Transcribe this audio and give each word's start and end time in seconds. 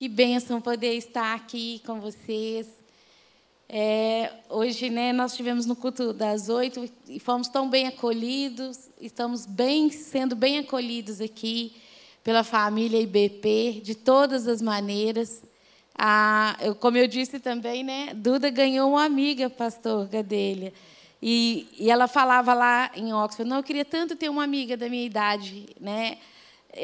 Que 0.00 0.08
bênção 0.08 0.62
poder 0.62 0.94
estar 0.94 1.34
aqui 1.34 1.82
com 1.84 2.00
vocês. 2.00 2.66
É, 3.68 4.32
hoje, 4.48 4.88
né, 4.88 5.12
nós 5.12 5.36
tivemos 5.36 5.66
no 5.66 5.76
culto 5.76 6.14
das 6.14 6.48
oito 6.48 6.90
e 7.06 7.20
fomos 7.20 7.48
tão 7.48 7.68
bem 7.68 7.86
acolhidos, 7.86 8.88
estamos 8.98 9.44
bem 9.44 9.90
sendo 9.90 10.34
bem 10.34 10.58
acolhidos 10.58 11.20
aqui 11.20 11.76
pela 12.24 12.42
família 12.42 12.98
IBP 12.98 13.82
de 13.84 13.94
todas 13.94 14.48
as 14.48 14.62
maneiras. 14.62 15.42
Ah, 15.94 16.56
eu, 16.62 16.74
como 16.74 16.96
eu 16.96 17.06
disse 17.06 17.38
também, 17.38 17.84
né, 17.84 18.14
Duda 18.14 18.48
ganhou 18.48 18.92
uma 18.92 19.04
amiga, 19.04 19.50
pastor 19.50 20.08
Gadelha. 20.08 20.72
E, 21.20 21.68
e 21.78 21.90
ela 21.90 22.08
falava 22.08 22.54
lá 22.54 22.90
em 22.94 23.12
Oxford, 23.12 23.46
não, 23.46 23.58
eu 23.58 23.62
queria 23.62 23.84
tanto 23.84 24.16
ter 24.16 24.30
uma 24.30 24.44
amiga 24.44 24.78
da 24.78 24.88
minha 24.88 25.04
idade, 25.04 25.68
né, 25.78 26.16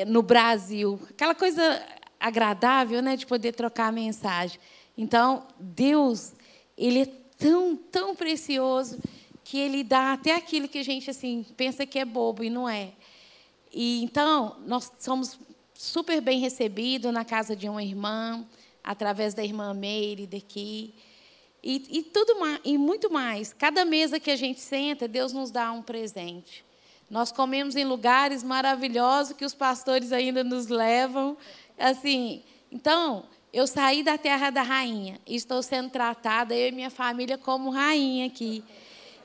no 0.06 0.20
Brasil. 0.20 1.00
Aquela 1.08 1.34
coisa 1.34 1.82
agradável, 2.18 3.02
né, 3.02 3.16
de 3.16 3.26
poder 3.26 3.52
trocar 3.52 3.88
a 3.88 3.92
mensagem. 3.92 4.58
Então, 4.96 5.46
Deus, 5.58 6.32
ele 6.76 7.02
é 7.02 7.06
tão, 7.38 7.76
tão 7.76 8.14
precioso 8.14 8.98
que 9.44 9.58
ele 9.58 9.84
dá 9.84 10.12
até 10.12 10.34
aquilo 10.34 10.68
que 10.68 10.78
a 10.78 10.82
gente 10.82 11.08
assim 11.08 11.44
pensa 11.56 11.86
que 11.86 11.98
é 11.98 12.04
bobo 12.04 12.42
e 12.42 12.50
não 12.50 12.68
é. 12.68 12.92
E 13.72 14.02
então, 14.02 14.56
nós 14.66 14.90
somos 14.98 15.38
super 15.74 16.20
bem 16.20 16.40
recebidos 16.40 17.12
na 17.12 17.24
casa 17.24 17.54
de 17.54 17.68
uma 17.68 17.82
irmã, 17.82 18.44
através 18.82 19.34
da 19.34 19.44
irmã 19.44 19.74
Meire 19.74 20.26
daqui. 20.26 20.94
E, 21.62 21.98
e 21.98 22.02
tudo 22.02 22.34
e 22.64 22.78
muito 22.78 23.12
mais. 23.12 23.52
Cada 23.52 23.84
mesa 23.84 24.20
que 24.20 24.30
a 24.30 24.36
gente 24.36 24.60
senta, 24.60 25.08
Deus 25.08 25.32
nos 25.32 25.50
dá 25.50 25.72
um 25.72 25.82
presente. 25.82 26.64
Nós 27.10 27.30
comemos 27.30 27.76
em 27.76 27.84
lugares 27.84 28.42
maravilhosos 28.42 29.36
que 29.36 29.44
os 29.44 29.54
pastores 29.54 30.12
ainda 30.12 30.42
nos 30.42 30.68
levam. 30.68 31.36
Assim, 31.78 32.42
então, 32.70 33.24
eu 33.52 33.66
saí 33.66 34.02
da 34.02 34.18
terra 34.18 34.50
da 34.50 34.62
rainha 34.62 35.18
estou 35.26 35.62
sendo 35.62 35.90
tratada, 35.90 36.54
eu 36.54 36.68
e 36.68 36.72
minha 36.72 36.90
família, 36.90 37.38
como 37.38 37.70
rainha 37.70 38.26
aqui. 38.26 38.62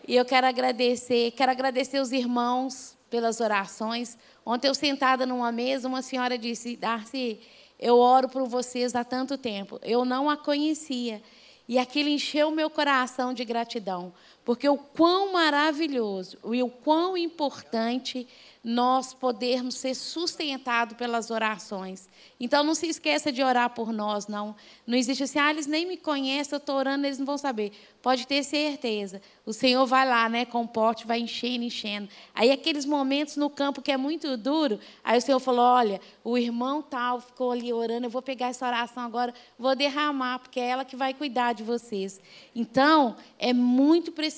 E 0.07 0.15
eu 0.15 0.25
quero 0.25 0.47
agradecer, 0.47 1.31
quero 1.31 1.51
agradecer 1.51 1.99
os 1.99 2.11
irmãos 2.11 2.97
pelas 3.09 3.39
orações. 3.39 4.17
Ontem 4.45 4.67
eu 4.67 4.73
sentada 4.73 5.25
numa 5.25 5.51
mesa, 5.51 5.87
uma 5.87 6.01
senhora 6.01 6.37
disse: 6.37 6.75
Darcy, 6.75 7.39
eu 7.79 7.97
oro 7.97 8.29
por 8.29 8.47
vocês 8.47 8.95
há 8.95 9.03
tanto 9.03 9.37
tempo. 9.37 9.79
Eu 9.83 10.05
não 10.05 10.29
a 10.29 10.37
conhecia. 10.37 11.21
E 11.67 11.77
aquilo 11.77 12.09
encheu 12.09 12.51
meu 12.51 12.69
coração 12.69 13.33
de 13.33 13.45
gratidão, 13.45 14.13
porque 14.43 14.67
o 14.67 14.77
quão 14.77 15.33
maravilhoso 15.33 16.37
e 16.51 16.63
o 16.63 16.69
quão 16.69 17.15
importante 17.15 18.27
nós 18.63 19.11
podermos 19.11 19.75
ser 19.75 19.95
sustentados 19.95 20.95
pelas 20.95 21.31
orações. 21.31 22.07
Então, 22.39 22.63
não 22.63 22.75
se 22.75 22.87
esqueça 22.87 23.31
de 23.31 23.41
orar 23.41 23.71
por 23.71 23.91
nós, 23.91 24.27
não. 24.27 24.55
Não 24.85 24.95
existe 24.95 25.23
assim, 25.23 25.39
ah, 25.39 25.49
eles 25.49 25.65
nem 25.65 25.87
me 25.87 25.97
conhecem, 25.97 26.53
eu 26.53 26.57
estou 26.57 26.75
orando, 26.75 27.07
eles 27.07 27.17
não 27.17 27.25
vão 27.25 27.39
saber. 27.39 27.71
Pode 28.03 28.27
ter 28.27 28.43
certeza. 28.43 29.19
O 29.45 29.53
Senhor 29.53 29.85
vai 29.87 30.07
lá, 30.07 30.29
né, 30.29 30.45
com 30.45 30.61
o 30.61 30.67
pote, 30.67 31.07
vai 31.07 31.19
enchendo, 31.19 31.63
enchendo. 31.63 32.07
Aí, 32.35 32.51
aqueles 32.51 32.85
momentos 32.85 33.35
no 33.35 33.49
campo 33.49 33.81
que 33.81 33.91
é 33.91 33.97
muito 33.97 34.37
duro, 34.37 34.79
aí 35.03 35.17
o 35.17 35.21
Senhor 35.21 35.39
falou, 35.39 35.65
olha, 35.65 35.99
o 36.23 36.37
irmão 36.37 36.83
tal 36.83 37.19
ficou 37.19 37.51
ali 37.51 37.73
orando, 37.73 38.05
eu 38.05 38.11
vou 38.11 38.21
pegar 38.21 38.47
essa 38.47 38.67
oração 38.67 39.03
agora, 39.03 39.33
vou 39.57 39.75
derramar, 39.75 40.37
porque 40.37 40.59
é 40.59 40.67
ela 40.67 40.85
que 40.85 40.95
vai 40.95 41.15
cuidar 41.15 41.53
de 41.53 41.63
vocês. 41.63 42.21
Então, 42.55 43.15
é 43.39 43.53
muito 43.53 44.11
precioso 44.11 44.30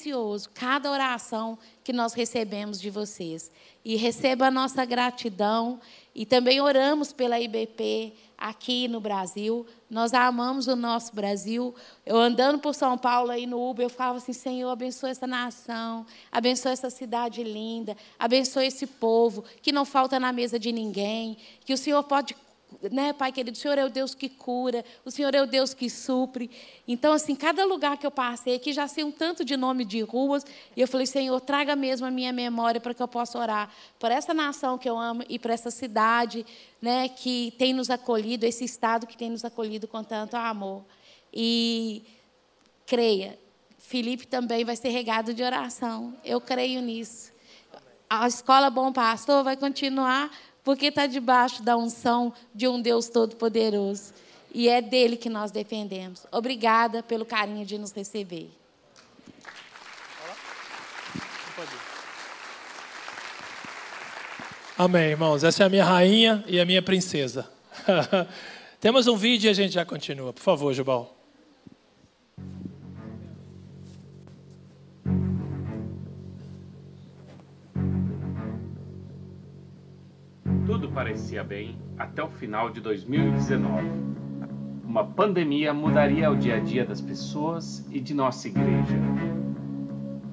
cada 0.53 0.91
oração 0.91 1.57
que 1.83 1.93
nós 1.93 2.13
recebemos 2.13 2.79
de 2.79 2.89
vocês 2.89 3.51
e 3.83 3.95
receba 3.95 4.47
a 4.47 4.51
nossa 4.51 4.85
gratidão. 4.85 5.79
E 6.15 6.25
também 6.25 6.61
oramos 6.61 7.11
pela 7.11 7.39
IBP 7.39 8.13
aqui 8.37 8.87
no 8.87 8.99
Brasil. 8.99 9.65
Nós 9.89 10.13
amamos 10.13 10.67
o 10.67 10.75
nosso 10.75 11.15
Brasil. 11.15 11.73
Eu 12.05 12.17
andando 12.17 12.59
por 12.59 12.73
São 12.75 12.97
Paulo 12.97 13.31
aí 13.31 13.45
no 13.45 13.69
Uber, 13.69 13.85
eu 13.85 13.89
falava 13.89 14.17
assim: 14.17 14.33
Senhor, 14.33 14.69
abençoa 14.69 15.09
essa 15.09 15.27
nação, 15.27 16.05
abençoa 16.31 16.71
essa 16.71 16.89
cidade 16.89 17.43
linda, 17.43 17.95
abençoa 18.19 18.65
esse 18.65 18.85
povo 18.85 19.43
que 19.61 19.71
não 19.71 19.85
falta 19.85 20.19
na 20.19 20.31
mesa 20.31 20.59
de 20.59 20.71
ninguém, 20.71 21.37
que 21.65 21.73
o 21.73 21.77
Senhor 21.77 22.03
pode 22.03 22.35
né, 22.91 23.13
Pai 23.13 23.31
querido, 23.31 23.57
o 23.57 23.59
Senhor 23.59 23.77
é 23.77 23.85
o 23.85 23.89
Deus 23.89 24.13
que 24.15 24.29
cura, 24.29 24.83
o 25.05 25.11
Senhor 25.11 25.33
é 25.33 25.41
o 25.41 25.45
Deus 25.45 25.73
que 25.73 25.89
supre. 25.89 26.49
Então, 26.87 27.13
assim, 27.13 27.35
cada 27.35 27.65
lugar 27.65 27.97
que 27.97 28.05
eu 28.05 28.11
passei 28.11 28.55
aqui, 28.55 28.73
já 28.73 28.87
sei 28.87 29.03
um 29.03 29.11
tanto 29.11 29.43
de 29.43 29.55
nome 29.57 29.85
de 29.85 30.01
ruas, 30.01 30.45
e 30.75 30.81
eu 30.81 30.87
falei, 30.87 31.05
Senhor, 31.05 31.39
traga 31.41 31.75
mesmo 31.75 32.05
a 32.05 32.11
minha 32.11 32.33
memória 32.33 32.81
para 32.81 32.93
que 32.93 33.01
eu 33.01 33.07
possa 33.07 33.37
orar 33.37 33.73
por 33.99 34.11
essa 34.11 34.33
nação 34.33 34.77
que 34.77 34.89
eu 34.89 34.97
amo 34.97 35.23
e 35.29 35.39
por 35.39 35.51
essa 35.51 35.71
cidade 35.71 36.45
né, 36.81 37.07
que 37.09 37.53
tem 37.57 37.73
nos 37.73 37.89
acolhido, 37.89 38.45
esse 38.45 38.63
estado 38.63 39.07
que 39.07 39.17
tem 39.17 39.29
nos 39.29 39.45
acolhido 39.45 39.87
com 39.87 40.03
tanto 40.03 40.35
amor. 40.35 40.83
E 41.33 42.03
creia, 42.85 43.39
Felipe 43.77 44.27
também 44.27 44.63
vai 44.63 44.75
ser 44.75 44.89
regado 44.89 45.33
de 45.33 45.43
oração. 45.43 46.15
Eu 46.23 46.39
creio 46.39 46.81
nisso. 46.81 47.31
A 48.09 48.27
escola 48.27 48.69
Bom 48.69 48.93
Pastor 48.93 49.43
vai 49.43 49.57
continuar 49.57 50.29
porque 50.63 50.87
está 50.87 51.05
debaixo 51.05 51.61
da 51.61 51.75
unção 51.75 52.33
de 52.53 52.67
um 52.67 52.81
Deus 52.81 53.09
Todo-Poderoso. 53.09 54.13
E 54.53 54.69
é 54.69 54.81
dele 54.81 55.17
que 55.17 55.29
nós 55.29 55.51
dependemos. 55.51 56.25
Obrigada 56.31 57.01
pelo 57.01 57.25
carinho 57.25 57.65
de 57.65 57.77
nos 57.77 57.91
receber. 57.91 58.51
Amém, 64.77 65.09
irmãos. 65.09 65.43
Essa 65.43 65.63
é 65.63 65.65
a 65.65 65.69
minha 65.69 65.83
rainha 65.83 66.43
e 66.47 66.59
a 66.59 66.65
minha 66.65 66.81
princesa. 66.81 67.49
Temos 68.79 69.07
um 69.07 69.15
vídeo 69.15 69.47
e 69.47 69.49
a 69.49 69.53
gente 69.53 69.73
já 69.73 69.85
continua. 69.85 70.33
Por 70.33 70.41
favor, 70.41 70.73
Jubal. 70.73 71.22
Parecia 80.93 81.43
bem 81.43 81.77
até 81.97 82.23
o 82.23 82.29
final 82.29 82.69
de 82.69 82.79
2019. 82.79 83.83
Uma 84.85 85.03
pandemia 85.03 85.73
mudaria 85.73 86.29
o 86.29 86.35
dia 86.35 86.57
a 86.57 86.59
dia 86.59 86.85
das 86.85 87.01
pessoas 87.01 87.85
e 87.91 87.99
de 87.99 88.13
nossa 88.13 88.47
igreja, 88.47 88.97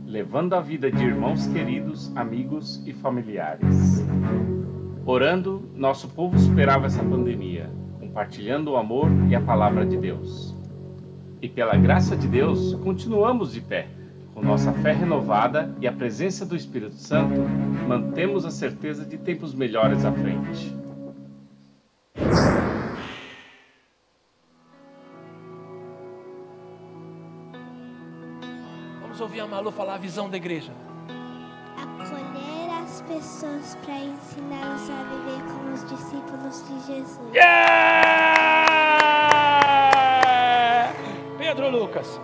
levando 0.05 0.55
a 0.55 0.61
vida 0.61 0.91
de 0.91 1.03
irmãos 1.03 1.47
queridos, 1.47 2.15
amigos 2.15 2.87
e 2.87 2.93
familiares. 2.93 4.05
Orando, 5.07 5.63
nosso 5.75 6.09
povo 6.09 6.39
superava 6.39 6.87
essa 6.87 7.03
pandemia, 7.03 7.71
compartilhando 7.99 8.73
o 8.73 8.77
amor 8.77 9.09
e 9.31 9.35
a 9.35 9.41
palavra 9.41 9.87
de 9.87 9.97
Deus. 9.97 10.55
E 11.41 11.49
pela 11.49 11.75
graça 11.75 12.15
de 12.15 12.29
Deus, 12.29 12.75
continuamos 12.75 13.53
de 13.53 13.63
pé 13.63 13.89
com 14.41 14.47
nossa 14.47 14.73
fé 14.73 14.93
renovada 14.93 15.73
e 15.81 15.87
a 15.87 15.93
presença 15.93 16.47
do 16.47 16.57
Espírito 16.57 16.95
Santo, 16.95 17.41
mantemos 17.87 18.47
a 18.47 18.51
certeza 18.51 19.05
de 19.05 19.19
tempos 19.19 19.55
melhores 19.55 20.03
à 20.05 20.11
frente. 20.13 20.75
Vamos 29.03 29.21
ouvir 29.21 29.41
a 29.41 29.47
Malu 29.47 29.71
falar 29.71 29.97
a 29.97 29.99
visão 29.99 30.31
da 30.31 30.39
igreja. 30.39 30.73
Acolher 31.77 32.71
as 32.83 33.03
pessoas 33.03 33.77
para 33.85 33.99
ensiná-los 33.99 34.91
a 34.91 35.03
viver 35.03 35.43
como 35.53 35.75
os 35.75 35.85
discípulos 35.89 36.65
de 36.67 36.81
Jesus. 36.87 37.35
Yeah! 37.35 37.91
Pedro 41.37 41.71
Lucas, 41.71 42.19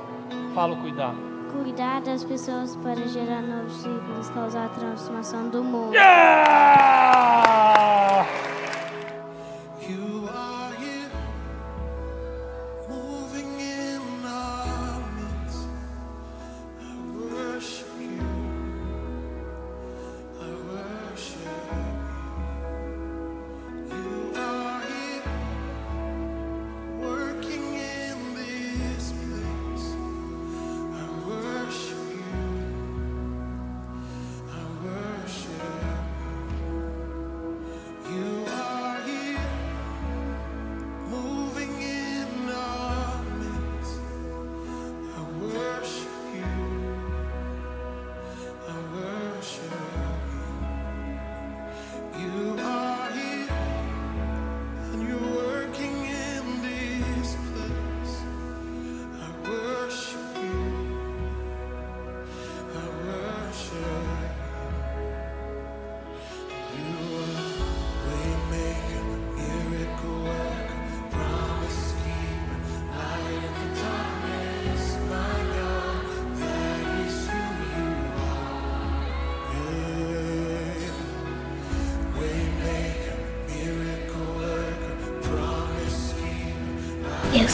fala 0.54 0.72
o 0.72 0.76
cuidado 0.80 1.35
cuidar 1.52 2.00
das 2.00 2.24
pessoas 2.24 2.76
para 2.76 3.06
gerar 3.08 3.42
novos 3.42 3.76
ciclos, 3.76 4.28
causar 4.30 4.66
a 4.66 4.68
transformação 4.68 5.48
do 5.48 5.62
mundo. 5.62 5.94
Yeah! 5.94 7.45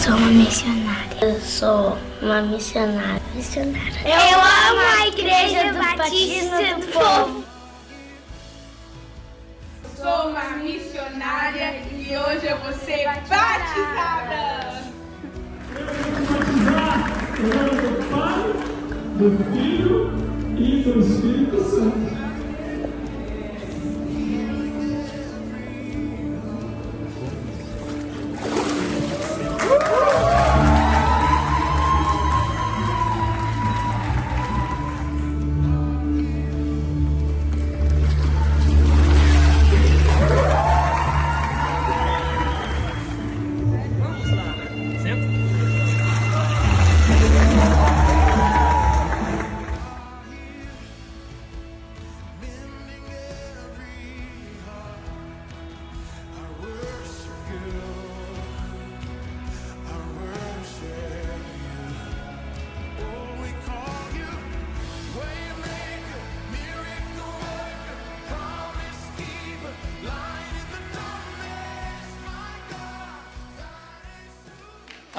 Sou 0.03 0.17
uma 0.17 0.31
missionária. 0.33 1.17
Eu 1.21 1.41
sou 1.41 1.97
uma 2.21 2.43
missionária. 2.43 3.23
Missionária. 3.37 4.01
Eu 4.05 4.41
amo 4.41 4.81
a 5.01 5.07
Igreja 5.07 5.73
do 5.73 5.79
Batista 5.97 6.75
do 6.75 6.87
Povo. 6.93 7.32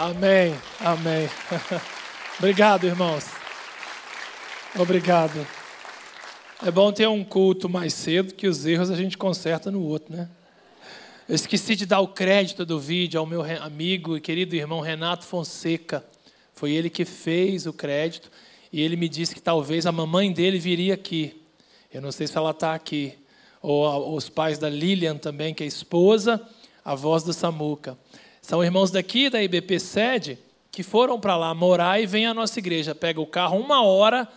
Amém, 0.04 0.54
amém. 0.82 1.30
Obrigado, 2.38 2.86
irmãos. 2.86 3.24
Obrigado. 4.78 5.48
É 6.62 6.70
bom 6.70 6.92
ter 6.92 7.08
um 7.08 7.24
culto 7.24 7.70
mais 7.70 7.94
cedo, 7.94 8.34
que 8.34 8.46
os 8.46 8.66
erros 8.66 8.92
a 8.92 8.98
gente 8.98 9.18
conserta 9.18 9.72
no 9.72 9.82
outro, 9.82 10.14
né? 10.14 10.28
Eu 11.26 11.36
esqueci 11.36 11.74
de 11.74 11.86
dar 11.86 12.02
o 12.02 12.10
crédito 12.10 12.66
do 12.66 12.82
vídeo 12.82 13.18
ao 13.18 13.26
meu 13.26 13.44
amigo 13.62 14.18
e 14.18 14.20
querido 14.20 14.58
irmão 14.58 14.82
Renato 14.82 15.24
Fonseca. 15.26 16.04
Foi 16.54 16.74
ele 16.74 16.90
que 16.90 17.06
fez 17.06 17.66
o 17.66 17.72
crédito 17.72 18.30
e 18.74 18.82
ele 18.82 18.98
me 18.98 19.08
disse 19.08 19.34
que 19.34 19.42
talvez 19.42 19.86
a 19.86 19.92
mamãe 19.94 20.34
dele 20.34 20.60
viria 20.60 20.96
aqui. 20.96 21.42
Eu 21.94 22.02
não 22.02 22.12
sei 22.12 22.28
se 22.28 22.38
ela 22.38 22.52
está 22.52 22.76
aqui. 22.76 23.18
Ou 23.62 24.18
os 24.18 24.28
pais 24.28 24.58
da 24.58 24.70
Lilian 24.70 25.16
também, 25.16 25.54
que 25.54 25.64
é 25.64 25.66
esposa, 25.66 26.46
a 26.84 26.94
voz 26.94 27.24
do 27.24 27.32
Samuca. 27.32 27.98
São 28.44 28.62
irmãos 28.62 28.92
daqui 28.92 29.30
da 29.30 29.42
IBP 29.42 29.80
sede 29.80 30.38
que 30.70 30.84
foram 30.84 31.18
para 31.18 31.38
lá 31.38 31.54
morar 31.56 32.02
e 32.02 32.06
vêm 32.06 32.26
à 32.26 32.34
nossa 32.34 32.60
igreja. 32.60 32.94
Pega 32.94 33.22
o 33.22 33.26
carro 33.26 33.58
uma 33.58 33.82
hora, 33.86 34.28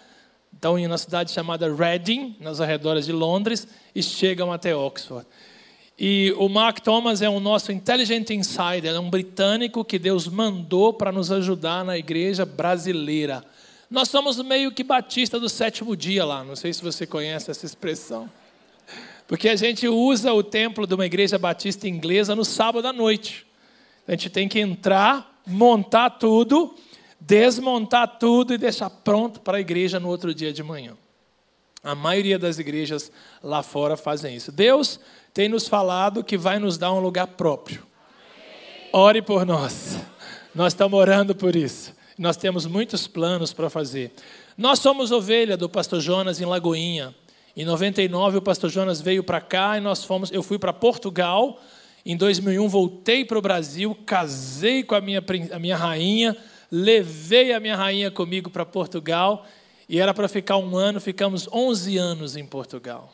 estão 0.55 0.79
em 0.79 0.87
uma 0.87 0.97
cidade 0.97 1.33
chamada 1.33 1.75
Reading, 1.75 2.37
nas 2.39 2.61
arredores 2.61 3.05
de 3.05 3.11
Londres, 3.11 3.67
e 3.93 4.01
chegam 4.01 4.53
até 4.53 4.77
Oxford. 4.77 5.27
E 5.99 6.33
o 6.39 6.49
Mark 6.49 6.79
Thomas 6.79 7.21
é 7.21 7.29
o 7.29 7.41
nosso 7.41 7.73
Intelligent 7.73 8.31
Insider, 8.31 8.95
é 8.95 8.99
um 9.01 9.11
britânico 9.11 9.85
que 9.85 9.99
Deus 9.99 10.29
mandou 10.29 10.93
para 10.93 11.11
nos 11.11 11.33
ajudar 11.33 11.85
na 11.85 11.99
igreja 11.99 12.47
brasileira. 12.47 13.43
Nós 13.91 14.09
somos 14.09 14.41
meio 14.41 14.71
que 14.71 14.85
batista 14.85 15.41
do 15.41 15.49
sétimo 15.49 15.97
dia 15.97 16.25
lá, 16.25 16.45
não 16.45 16.55
sei 16.55 16.73
se 16.73 16.81
você 16.81 17.09
conhece 17.09 17.51
essa 17.51 17.67
expressão. 17.67 18.31
Porque 19.27 19.49
a 19.49 19.57
gente 19.57 19.89
usa 19.89 20.33
o 20.33 20.45
templo 20.45 20.87
de 20.87 20.95
uma 20.95 21.07
igreja 21.07 21.37
batista 21.41 21.89
inglesa 21.89 22.37
no 22.37 22.45
sábado 22.45 22.87
à 22.87 22.93
noite. 22.93 23.46
A 24.07 24.13
gente 24.13 24.31
tem 24.31 24.49
que 24.49 24.61
entrar, 24.61 25.41
montar 25.47 26.11
tudo, 26.11 26.75
desmontar 27.21 28.19
tudo 28.19 28.55
e 28.55 28.59
deixar 28.59 28.89
pronto 28.89 29.41
para 29.41 29.59
a 29.59 29.61
igreja 29.61 29.99
no 29.99 30.09
outro 30.09 30.35
dia 30.35 30.53
de 30.53 30.63
manhã. 30.63 30.97
A 31.83 31.95
maioria 31.95 32.39
das 32.39 32.59
igrejas 32.59 33.11
lá 33.43 33.63
fora 33.63 33.97
fazem 33.97 34.35
isso. 34.35 34.51
Deus 34.51 35.01
tem 35.33 35.49
nos 35.49 35.69
falado 35.69 36.25
que 36.25 36.37
vai 36.37 36.59
nos 36.59 36.79
dar 36.79 36.93
um 36.93 37.01
lugar 37.01 37.27
próprio. 37.29 37.85
Ore 38.93 39.23
por 39.23 39.45
nós. 39.45 39.99
Nós 40.55 40.73
estamos 40.73 40.99
orando 40.99 41.35
por 41.35 41.55
isso. 41.55 41.95
Nós 42.19 42.37
temos 42.37 42.65
muitos 42.65 43.07
planos 43.07 43.53
para 43.53 43.69
fazer. 43.69 44.13
Nós 44.57 44.79
somos 44.79 45.13
ovelha 45.13 45.57
do 45.57 45.69
pastor 45.69 46.01
Jonas 46.01 46.41
em 46.41 46.47
Lagoinha. 46.47 47.15
Em 47.57 47.65
99 47.65 48.39
o 48.39 48.43
pastor 48.43 48.71
Jonas 48.71 49.01
veio 49.01 49.23
para 49.23 49.41
cá 49.41 49.77
e 49.77 49.81
nós 49.81 50.03
fomos, 50.03 50.31
eu 50.33 50.43
fui 50.43 50.59
para 50.59 50.73
Portugal 50.73 51.61
em 52.13 52.17
2001, 52.17 52.69
voltei 52.69 53.25
para 53.25 53.37
o 53.39 53.43
Brasil, 53.43 53.97
casei 54.07 54.85
com 54.85 54.95
a 54.95 55.01
minha, 55.01 55.23
a 55.53 55.59
minha 55.59 55.77
rainha, 55.77 56.37
levei 56.71 57.53
a 57.53 57.59
minha 57.59 57.75
rainha 57.75 58.11
comigo 58.13 58.49
para 58.49 58.65
Portugal, 58.65 59.45
e 59.89 59.99
era 59.99 60.15
para 60.15 60.29
ficar 60.29 60.57
um 60.57 60.77
ano, 60.77 61.01
ficamos 61.01 61.49
11 61.53 61.99
anos 61.99 62.37
em 62.37 62.47
Portugal. 62.47 63.13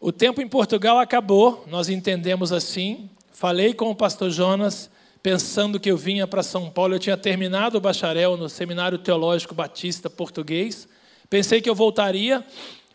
O 0.00 0.12
tempo 0.12 0.40
em 0.40 0.46
Portugal 0.46 0.98
acabou, 0.98 1.64
nós 1.66 1.88
entendemos 1.88 2.52
assim. 2.52 3.08
Falei 3.32 3.72
com 3.72 3.90
o 3.90 3.94
pastor 3.96 4.30
Jonas, 4.30 4.90
pensando 5.22 5.80
que 5.80 5.90
eu 5.90 5.96
vinha 5.96 6.26
para 6.26 6.42
São 6.42 6.70
Paulo. 6.70 6.94
Eu 6.94 6.98
tinha 6.98 7.16
terminado 7.16 7.78
o 7.78 7.80
bacharel 7.80 8.36
no 8.36 8.48
Seminário 8.48 8.98
Teológico 8.98 9.54
Batista 9.54 10.10
Português. 10.10 10.86
Pensei 11.30 11.60
que 11.60 11.70
eu 11.70 11.74
voltaria 11.74 12.44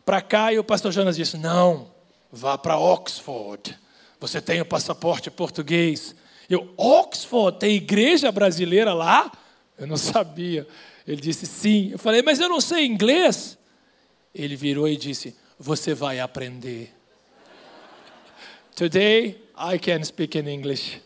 para 0.06 0.22
cá 0.22 0.54
e 0.54 0.60
o 0.60 0.64
pastor 0.64 0.92
Jonas 0.92 1.16
disse: 1.16 1.36
Não, 1.38 1.88
vá 2.32 2.58
para 2.58 2.78
Oxford. 2.78 3.76
Você 4.20 4.42
tem 4.42 4.60
o 4.60 4.66
passaporte 4.66 5.32
português. 5.32 6.16
Eu, 6.50 6.74
Oxford, 6.76 7.58
tem 7.60 7.76
igreja 7.76 8.32
brasileira 8.32 8.94
lá? 8.94 9.32
Eu 9.78 9.88
não 9.88 9.96
sabia. 9.98 10.68
Ele 11.08 11.22
disse 11.22 11.46
sim. 11.46 11.92
Eu 11.92 12.00
falei, 12.00 12.22
mas 12.22 12.40
eu 12.40 12.50
não 12.50 12.60
sei 12.60 12.86
inglês. 12.86 13.58
Ele 14.34 14.56
virou 14.56 14.88
e 14.88 14.98
disse: 14.98 15.36
Você 15.58 15.94
vai 15.94 16.20
aprender. 16.20 16.94
Today 18.76 19.42
I 19.58 19.80
can 19.80 20.04
speak 20.04 20.38
in 20.38 20.48
English. 20.48 21.02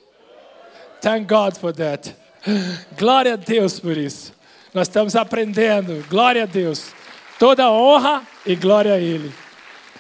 Thank 1.02 1.28
God 1.28 1.58
for 1.58 1.74
that. 1.74 2.16
Glória 2.98 3.34
a 3.34 3.38
Deus 3.38 3.80
por 3.80 3.98
isso. 3.98 4.34
Nós 4.74 4.88
estamos 4.88 5.16
aprendendo. 5.16 6.04
Glória 6.10 6.44
a 6.44 6.46
Deus. 6.46 6.94
Toda 7.38 7.70
honra 7.72 8.26
e 8.46 8.56
glória 8.56 8.94
a 8.94 9.00
Ele. 9.00 9.32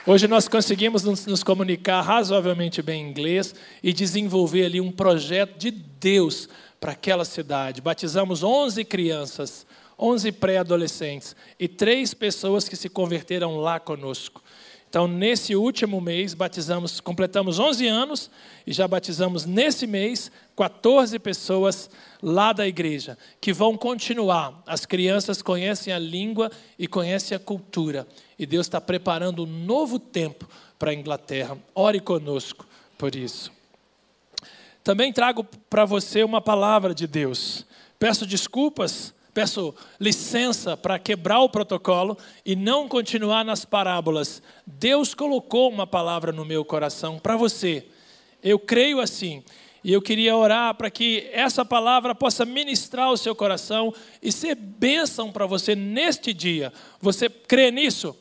Hoje 0.05 0.27
nós 0.27 0.49
conseguimos 0.49 1.03
nos 1.05 1.43
comunicar 1.45 2.01
razoavelmente 2.01 2.81
bem 2.81 3.05
em 3.05 3.09
inglês 3.09 3.55
e 3.81 3.93
desenvolver 3.93 4.65
ali 4.65 4.81
um 4.81 4.91
projeto 4.91 5.57
de 5.57 5.71
Deus 5.71 6.49
para 6.77 6.91
aquela 6.91 7.23
cidade. 7.23 7.79
Batizamos 7.79 8.43
11 8.43 8.83
crianças, 8.83 9.65
11 9.97 10.33
pré-adolescentes 10.33 11.37
e 11.57 11.69
três 11.69 12.13
pessoas 12.13 12.67
que 12.67 12.75
se 12.75 12.89
converteram 12.89 13.55
lá 13.55 13.79
conosco. 13.79 14.42
Então, 14.93 15.07
nesse 15.07 15.55
último 15.55 15.99
mês, 15.99 16.35
batizamos, 16.35 16.99
completamos 16.99 17.57
11 17.57 17.87
anos 17.87 18.29
e 18.67 18.71
já 18.71 18.87
batizamos 18.87 19.43
nesse 19.43 19.87
mês 19.87 20.31
14 20.55 21.17
pessoas 21.17 21.89
lá 22.21 22.53
da 22.53 22.67
igreja, 22.67 23.17
que 23.41 23.51
vão 23.51 23.75
continuar. 23.75 24.61
As 24.67 24.85
crianças 24.85 25.41
conhecem 25.41 25.91
a 25.91 25.97
língua 25.97 26.51
e 26.77 26.87
conhecem 26.87 27.35
a 27.35 27.39
cultura. 27.39 28.07
E 28.37 28.45
Deus 28.45 28.67
está 28.67 28.79
preparando 28.79 29.45
um 29.45 29.65
novo 29.65 29.97
tempo 29.97 30.47
para 30.77 30.91
a 30.91 30.93
Inglaterra. 30.93 31.57
Ore 31.73 31.99
conosco 31.99 32.63
por 32.95 33.15
isso. 33.15 33.51
Também 34.83 35.11
trago 35.11 35.43
para 35.71 35.85
você 35.85 36.23
uma 36.23 36.39
palavra 36.39 36.93
de 36.93 37.07
Deus. 37.07 37.65
Peço 37.97 38.27
desculpas 38.27 39.11
Peço 39.33 39.73
licença 39.99 40.77
para 40.77 40.99
quebrar 40.99 41.39
o 41.39 41.49
protocolo 41.49 42.17
e 42.45 42.55
não 42.55 42.87
continuar 42.87 43.43
nas 43.43 43.65
parábolas. 43.65 44.43
Deus 44.65 45.13
colocou 45.13 45.69
uma 45.69 45.87
palavra 45.87 46.31
no 46.31 46.45
meu 46.45 46.63
coração 46.63 47.17
para 47.17 47.35
você. 47.35 47.85
Eu 48.43 48.59
creio 48.59 48.99
assim. 48.99 49.43
E 49.83 49.91
eu 49.91 50.01
queria 50.01 50.35
orar 50.37 50.75
para 50.75 50.89
que 50.89 51.29
essa 51.33 51.65
palavra 51.65 52.15
possa 52.15 52.45
ministrar 52.45 53.11
o 53.11 53.17
seu 53.17 53.35
coração 53.35 53.93
e 54.21 54.31
ser 54.31 54.55
bênção 54.55 55.31
para 55.31 55.45
você 55.45 55.75
neste 55.75 56.33
dia. 56.33 56.71
Você 57.01 57.27
crê 57.29 57.69
nisso? 57.69 58.15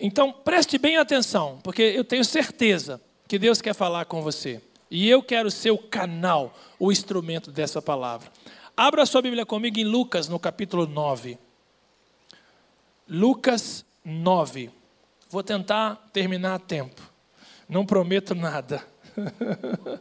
Então 0.00 0.32
preste 0.32 0.78
bem 0.78 0.96
atenção, 0.96 1.60
porque 1.62 1.82
eu 1.82 2.02
tenho 2.02 2.24
certeza 2.24 3.00
que 3.28 3.38
Deus 3.38 3.62
quer 3.62 3.74
falar 3.74 4.06
com 4.06 4.20
você. 4.20 4.60
E 4.90 5.08
eu 5.08 5.22
quero 5.22 5.48
ser 5.48 5.70
o 5.70 5.78
canal, 5.78 6.52
o 6.78 6.90
instrumento 6.90 7.52
dessa 7.52 7.80
palavra. 7.80 8.28
Abra 8.76 9.04
sua 9.04 9.20
Bíblia 9.20 9.44
comigo 9.44 9.78
em 9.78 9.84
Lucas, 9.84 10.28
no 10.28 10.38
capítulo 10.38 10.86
9. 10.86 11.38
Lucas 13.06 13.84
9. 14.02 14.70
Vou 15.28 15.42
tentar 15.42 16.08
terminar 16.10 16.54
a 16.54 16.58
tempo. 16.58 17.02
Não 17.68 17.84
prometo 17.84 18.34
nada. 18.34 18.82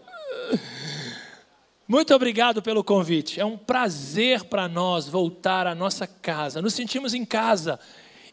Muito 1.85 2.15
obrigado 2.15 2.61
pelo 2.61 2.81
convite. 2.81 3.41
É 3.41 3.45
um 3.45 3.57
prazer 3.57 4.45
para 4.45 4.69
nós 4.69 5.09
voltar 5.09 5.67
à 5.67 5.75
nossa 5.75 6.07
casa. 6.07 6.61
Nos 6.61 6.73
sentimos 6.73 7.13
em 7.13 7.25
casa. 7.25 7.77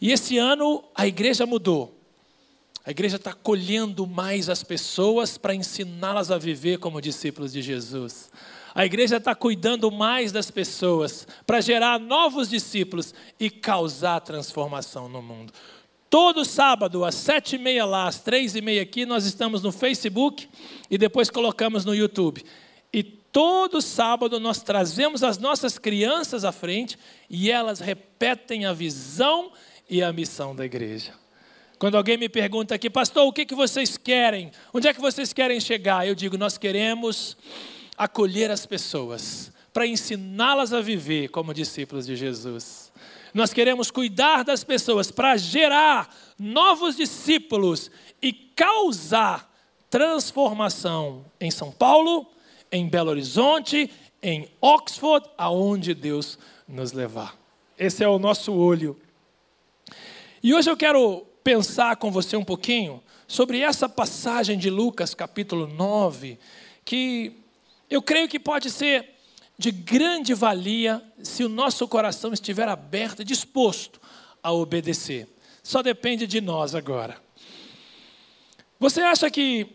E 0.00 0.12
esse 0.12 0.38
ano 0.38 0.84
a 0.94 1.04
igreja 1.04 1.44
mudou. 1.46 1.98
A 2.86 2.92
igreja 2.92 3.16
está 3.16 3.32
colhendo 3.32 4.06
mais 4.06 4.48
as 4.48 4.62
pessoas 4.62 5.36
para 5.36 5.54
ensiná-las 5.54 6.30
a 6.30 6.38
viver 6.38 6.78
como 6.78 7.00
discípulos 7.00 7.52
de 7.52 7.60
Jesus. 7.60 8.30
A 8.78 8.86
igreja 8.86 9.16
está 9.16 9.34
cuidando 9.34 9.90
mais 9.90 10.30
das 10.30 10.52
pessoas 10.52 11.26
para 11.44 11.60
gerar 11.60 11.98
novos 11.98 12.48
discípulos 12.48 13.12
e 13.40 13.50
causar 13.50 14.20
transformação 14.20 15.08
no 15.08 15.20
mundo. 15.20 15.52
Todo 16.08 16.44
sábado, 16.44 17.04
às 17.04 17.16
sete 17.16 17.56
e 17.56 17.58
meia 17.58 17.84
lá, 17.84 18.06
às 18.06 18.20
três 18.20 18.54
e 18.54 18.60
meia 18.60 18.80
aqui, 18.80 19.04
nós 19.04 19.26
estamos 19.26 19.62
no 19.62 19.72
Facebook 19.72 20.48
e 20.88 20.96
depois 20.96 21.28
colocamos 21.28 21.84
no 21.84 21.92
YouTube. 21.92 22.44
E 22.92 23.02
todo 23.02 23.82
sábado 23.82 24.38
nós 24.38 24.62
trazemos 24.62 25.24
as 25.24 25.38
nossas 25.38 25.76
crianças 25.76 26.44
à 26.44 26.52
frente 26.52 26.96
e 27.28 27.50
elas 27.50 27.80
repetem 27.80 28.64
a 28.64 28.72
visão 28.72 29.50
e 29.90 30.04
a 30.04 30.12
missão 30.12 30.54
da 30.54 30.64
igreja. 30.64 31.12
Quando 31.80 31.96
alguém 31.96 32.16
me 32.16 32.28
pergunta 32.28 32.76
aqui, 32.76 32.88
pastor, 32.88 33.26
o 33.26 33.32
que, 33.32 33.44
que 33.44 33.56
vocês 33.56 33.96
querem? 33.96 34.52
Onde 34.72 34.86
é 34.86 34.94
que 34.94 35.00
vocês 35.00 35.32
querem 35.32 35.58
chegar? 35.58 36.06
Eu 36.06 36.14
digo, 36.14 36.38
nós 36.38 36.56
queremos 36.56 37.36
acolher 37.98 38.50
as 38.50 38.64
pessoas, 38.64 39.52
para 39.72 39.86
ensiná-las 39.86 40.72
a 40.72 40.80
viver 40.80 41.28
como 41.28 41.52
discípulos 41.52 42.06
de 42.06 42.14
Jesus. 42.14 42.92
Nós 43.34 43.52
queremos 43.52 43.90
cuidar 43.90 44.44
das 44.44 44.64
pessoas 44.64 45.10
para 45.10 45.36
gerar 45.36 46.14
novos 46.38 46.96
discípulos 46.96 47.90
e 48.22 48.32
causar 48.32 49.52
transformação 49.90 51.24
em 51.40 51.50
São 51.50 51.72
Paulo, 51.72 52.26
em 52.70 52.88
Belo 52.88 53.10
Horizonte, 53.10 53.90
em 54.22 54.48
Oxford, 54.60 55.28
aonde 55.36 55.94
Deus 55.94 56.38
nos 56.66 56.92
levar. 56.92 57.36
Esse 57.78 58.04
é 58.04 58.08
o 58.08 58.18
nosso 58.18 58.52
olho. 58.52 58.96
E 60.42 60.54
hoje 60.54 60.70
eu 60.70 60.76
quero 60.76 61.26
pensar 61.42 61.96
com 61.96 62.10
você 62.10 62.36
um 62.36 62.44
pouquinho 62.44 63.02
sobre 63.26 63.60
essa 63.60 63.88
passagem 63.88 64.58
de 64.58 64.70
Lucas, 64.70 65.14
capítulo 65.14 65.66
9, 65.66 66.38
que 66.84 67.32
eu 67.90 68.02
creio 68.02 68.28
que 68.28 68.38
pode 68.38 68.70
ser 68.70 69.14
de 69.58 69.70
grande 69.70 70.34
valia 70.34 71.02
se 71.22 71.42
o 71.42 71.48
nosso 71.48 71.86
coração 71.88 72.32
estiver 72.32 72.68
aberto 72.68 73.22
e 73.22 73.24
disposto 73.24 74.00
a 74.42 74.52
obedecer. 74.52 75.28
Só 75.62 75.82
depende 75.82 76.26
de 76.26 76.40
nós 76.40 76.74
agora. 76.74 77.20
Você 78.78 79.00
acha 79.00 79.30
que 79.30 79.66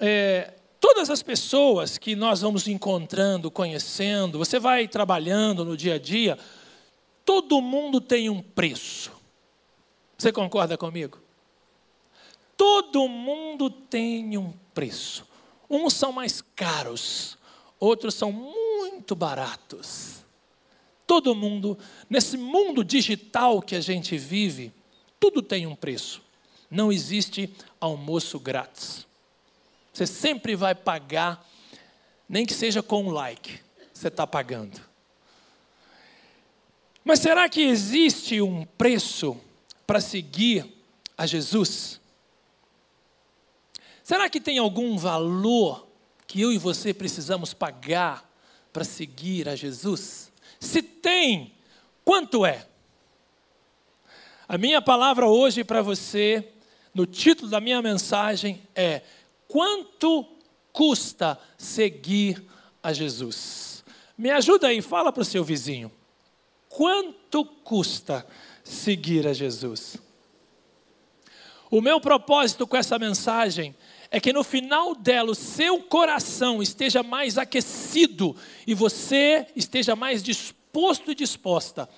é, 0.00 0.54
todas 0.80 1.08
as 1.10 1.22
pessoas 1.22 1.96
que 1.96 2.16
nós 2.16 2.40
vamos 2.40 2.66
encontrando, 2.66 3.50
conhecendo, 3.50 4.38
você 4.38 4.58
vai 4.58 4.88
trabalhando 4.88 5.64
no 5.64 5.76
dia 5.76 5.94
a 5.94 5.98
dia, 5.98 6.36
todo 7.24 7.60
mundo 7.60 8.00
tem 8.00 8.28
um 8.28 8.42
preço. 8.42 9.12
Você 10.18 10.32
concorda 10.32 10.76
comigo? 10.76 11.20
Todo 12.56 13.08
mundo 13.08 13.70
tem 13.70 14.36
um 14.36 14.52
preço. 14.74 15.26
Uns 15.70 15.94
são 15.94 16.12
mais 16.12 16.42
caros, 16.54 17.38
outros 17.82 18.14
são 18.14 18.30
muito 18.30 19.16
baratos. 19.16 20.24
Todo 21.04 21.34
mundo, 21.34 21.76
nesse 22.08 22.36
mundo 22.36 22.84
digital 22.84 23.60
que 23.60 23.74
a 23.74 23.80
gente 23.80 24.16
vive, 24.16 24.72
tudo 25.18 25.42
tem 25.42 25.66
um 25.66 25.74
preço. 25.74 26.22
Não 26.70 26.92
existe 26.92 27.52
almoço 27.80 28.38
grátis. 28.38 29.04
Você 29.92 30.06
sempre 30.06 30.54
vai 30.54 30.76
pagar, 30.76 31.44
nem 32.28 32.46
que 32.46 32.54
seja 32.54 32.84
com 32.84 33.02
um 33.02 33.10
like, 33.10 33.58
você 33.92 34.06
está 34.06 34.28
pagando. 34.28 34.80
Mas 37.04 37.18
será 37.18 37.48
que 37.48 37.62
existe 37.62 38.40
um 38.40 38.64
preço 38.64 39.36
para 39.84 40.00
seguir 40.00 40.64
a 41.18 41.26
Jesus? 41.26 42.00
Será 44.04 44.30
que 44.30 44.40
tem 44.40 44.58
algum 44.58 44.96
valor 44.96 45.91
que 46.32 46.40
eu 46.40 46.50
e 46.50 46.56
você 46.56 46.94
precisamos 46.94 47.52
pagar 47.52 48.26
para 48.72 48.84
seguir 48.84 49.50
a 49.50 49.54
Jesus? 49.54 50.32
Se 50.58 50.80
tem, 50.80 51.52
quanto 52.06 52.46
é? 52.46 52.66
A 54.48 54.56
minha 54.56 54.80
palavra 54.80 55.28
hoje 55.28 55.62
para 55.62 55.82
você, 55.82 56.48
no 56.94 57.04
título 57.04 57.50
da 57.50 57.60
minha 57.60 57.82
mensagem, 57.82 58.62
é: 58.74 59.02
quanto 59.46 60.26
custa 60.72 61.38
seguir 61.58 62.42
a 62.82 62.94
Jesus? 62.94 63.84
Me 64.16 64.30
ajuda 64.30 64.68
aí, 64.68 64.80
fala 64.80 65.12
para 65.12 65.20
o 65.20 65.26
seu 65.26 65.44
vizinho. 65.44 65.92
Quanto 66.66 67.44
custa 67.44 68.26
seguir 68.64 69.26
a 69.26 69.34
Jesus? 69.34 69.98
O 71.70 71.82
meu 71.82 72.00
propósito 72.00 72.66
com 72.66 72.78
essa 72.78 72.98
mensagem 72.98 73.76
é 74.12 74.20
que 74.20 74.30
no 74.30 74.44
final 74.44 74.94
dela 74.94 75.30
o 75.30 75.34
seu 75.34 75.80
coração 75.80 76.62
esteja 76.62 77.02
mais 77.02 77.38
aquecido 77.38 78.36
e 78.66 78.74
você 78.74 79.46
esteja 79.56 79.96
mais 79.96 80.22
disposto 80.22 81.10
e 81.10 81.14
disposta 81.14 81.88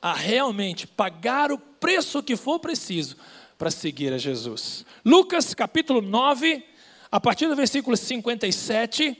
a 0.00 0.14
realmente 0.14 0.86
pagar 0.86 1.52
o 1.52 1.58
preço 1.58 2.22
que 2.22 2.36
for 2.36 2.58
preciso 2.58 3.18
para 3.58 3.70
seguir 3.70 4.14
a 4.14 4.18
Jesus. 4.18 4.86
Lucas 5.04 5.52
capítulo 5.52 6.00
9, 6.00 6.64
a 7.12 7.20
partir 7.20 7.46
do 7.46 7.54
versículo 7.54 7.98
57, 7.98 9.14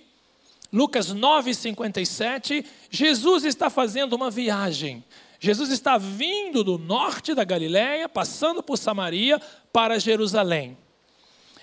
Lucas 0.73 1.13
9, 1.13 1.53
57, 1.53 2.65
Jesus 2.89 3.45
está 3.45 3.69
fazendo 3.69 4.15
uma 4.15 4.31
viagem. 4.31 5.05
Jesus 5.39 5.71
está 5.71 5.99
vindo 5.99 6.65
do 6.65 6.79
norte 6.79 7.35
da 7.35 7.45
Galiléia, 7.45 8.09
passando 8.09 8.63
por 8.63 8.79
Samaria 8.79 9.39
para 9.71 9.99
Jerusalém. 9.99 10.79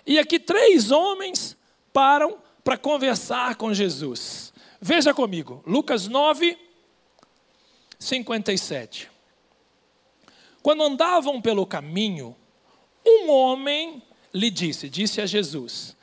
E 0.05 0.19
aqui 0.19 0.39
três 0.39 0.91
homens 0.91 1.57
param 1.91 2.37
para 2.63 2.77
conversar 2.77 3.55
com 3.55 3.73
Jesus. 3.73 4.53
Veja 4.79 5.13
comigo, 5.13 5.63
Lucas 5.65 6.07
9, 6.07 6.57
57. 7.97 9.09
Quando 10.61 10.83
andavam 10.83 11.41
pelo 11.41 11.65
caminho, 11.65 12.35
um 13.05 13.29
homem 13.31 14.01
lhe 14.33 14.51
disse, 14.51 14.89
disse 14.89 15.21
a 15.21 15.25
Jesus: 15.25 15.95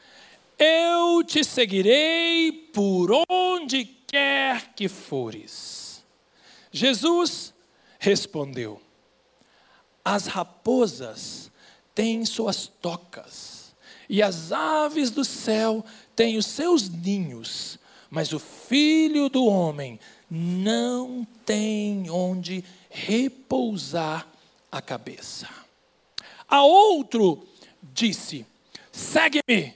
Eu 0.59 1.23
te 1.23 1.45
seguirei 1.45 2.51
por 2.73 3.11
onde 3.29 3.85
quer 3.85 4.73
que 4.75 4.89
fores. 4.89 6.05
Jesus 6.73 7.55
respondeu: 7.99 8.81
As 10.05 10.27
raposas 10.27 11.53
têm 11.95 12.25
suas 12.25 12.67
tocas 12.67 13.62
e 14.13 14.23
as 14.23 14.53
aves 14.53 15.11
do 15.11 15.25
céu 15.25 15.83
têm 16.15 16.37
os 16.37 16.45
seus 16.45 16.87
ninhos, 16.87 17.79
mas 18.11 18.35
o 18.35 18.39
filho 18.39 19.31
do 19.31 19.47
homem 19.47 19.99
não 20.31 21.27
tem 21.47 22.11
onde 22.11 22.63
repousar 22.91 24.29
a 24.71 24.83
cabeça. 24.83 25.49
A 26.47 26.63
outro 26.63 27.49
disse: 27.83 28.45
Segue-me. 28.93 29.75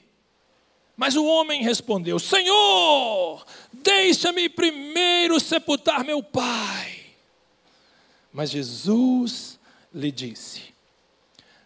Mas 0.95 1.17
o 1.17 1.25
homem 1.25 1.63
respondeu: 1.63 2.19
Senhor, 2.19 3.43
deixa-me 3.73 4.51
primeiro 4.51 5.41
sepultar 5.41 6.05
meu 6.05 6.23
pai. 6.23 7.07
Mas 8.31 8.51
Jesus 8.51 9.59
lhe 9.95 10.13
disse: 10.13 10.75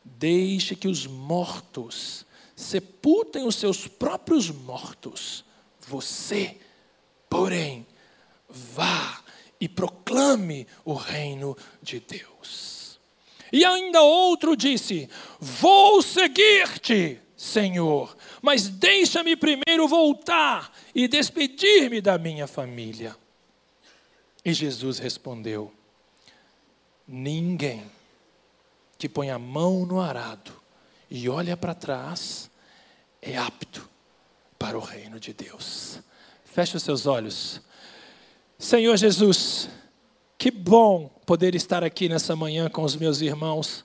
Deixe 0.05 0.77
que 0.77 0.87
os 0.87 1.05
mortos 1.05 2.30
sepultem 2.61 3.47
os 3.47 3.57
seus 3.57 3.89
próprios 3.89 4.51
mortos. 4.51 5.45
Você, 5.81 6.57
porém, 7.29 7.87
vá 8.49 9.23
e 9.61 9.69
proclame 9.69 10.67
o 10.85 10.95
reino 10.95 11.57
de 11.83 12.01
Deus. 12.01 13.01
E 13.53 13.65
ainda 13.65 14.03
outro 14.03 14.55
disse: 14.55 15.09
Vou 15.41 16.03
seguir-te, 16.03 17.19
Senhor, 17.37 18.17
mas 18.43 18.69
deixa-me 18.69 19.35
primeiro 19.37 19.89
voltar 19.89 20.73
e 20.95 21.09
despedir-me 21.09 22.01
da 22.01 22.19
minha 22.19 22.47
família. 22.47 23.17
E 24.45 24.53
Jesus 24.53 24.99
respondeu: 24.99 25.73
Ninguém 27.09 27.91
que 28.99 29.09
põe 29.09 29.31
a 29.31 29.39
mão 29.39 29.87
no 29.87 30.01
arado 30.01 30.53
e 31.11 31.29
olha 31.29 31.57
para 31.57 31.75
trás 31.75 32.50
é 33.23 33.37
apto 33.37 33.89
para 34.59 34.79
o 34.79 34.81
reino 34.81 35.19
de 35.19 35.33
Deus. 35.33 36.01
Feche 36.45 36.77
os 36.77 36.83
seus 36.83 37.07
olhos. 37.07 37.61
Senhor 38.59 38.97
Jesus, 38.97 39.69
que 40.37 40.51
bom 40.51 41.11
poder 41.25 41.55
estar 41.55 41.85
aqui 41.85 42.09
nessa 42.09 42.35
manhã 42.35 42.69
com 42.69 42.83
os 42.83 42.97
meus 42.97 43.21
irmãos, 43.21 43.85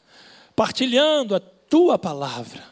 partilhando 0.56 1.36
a 1.36 1.40
tua 1.40 1.98
palavra. 1.98 2.64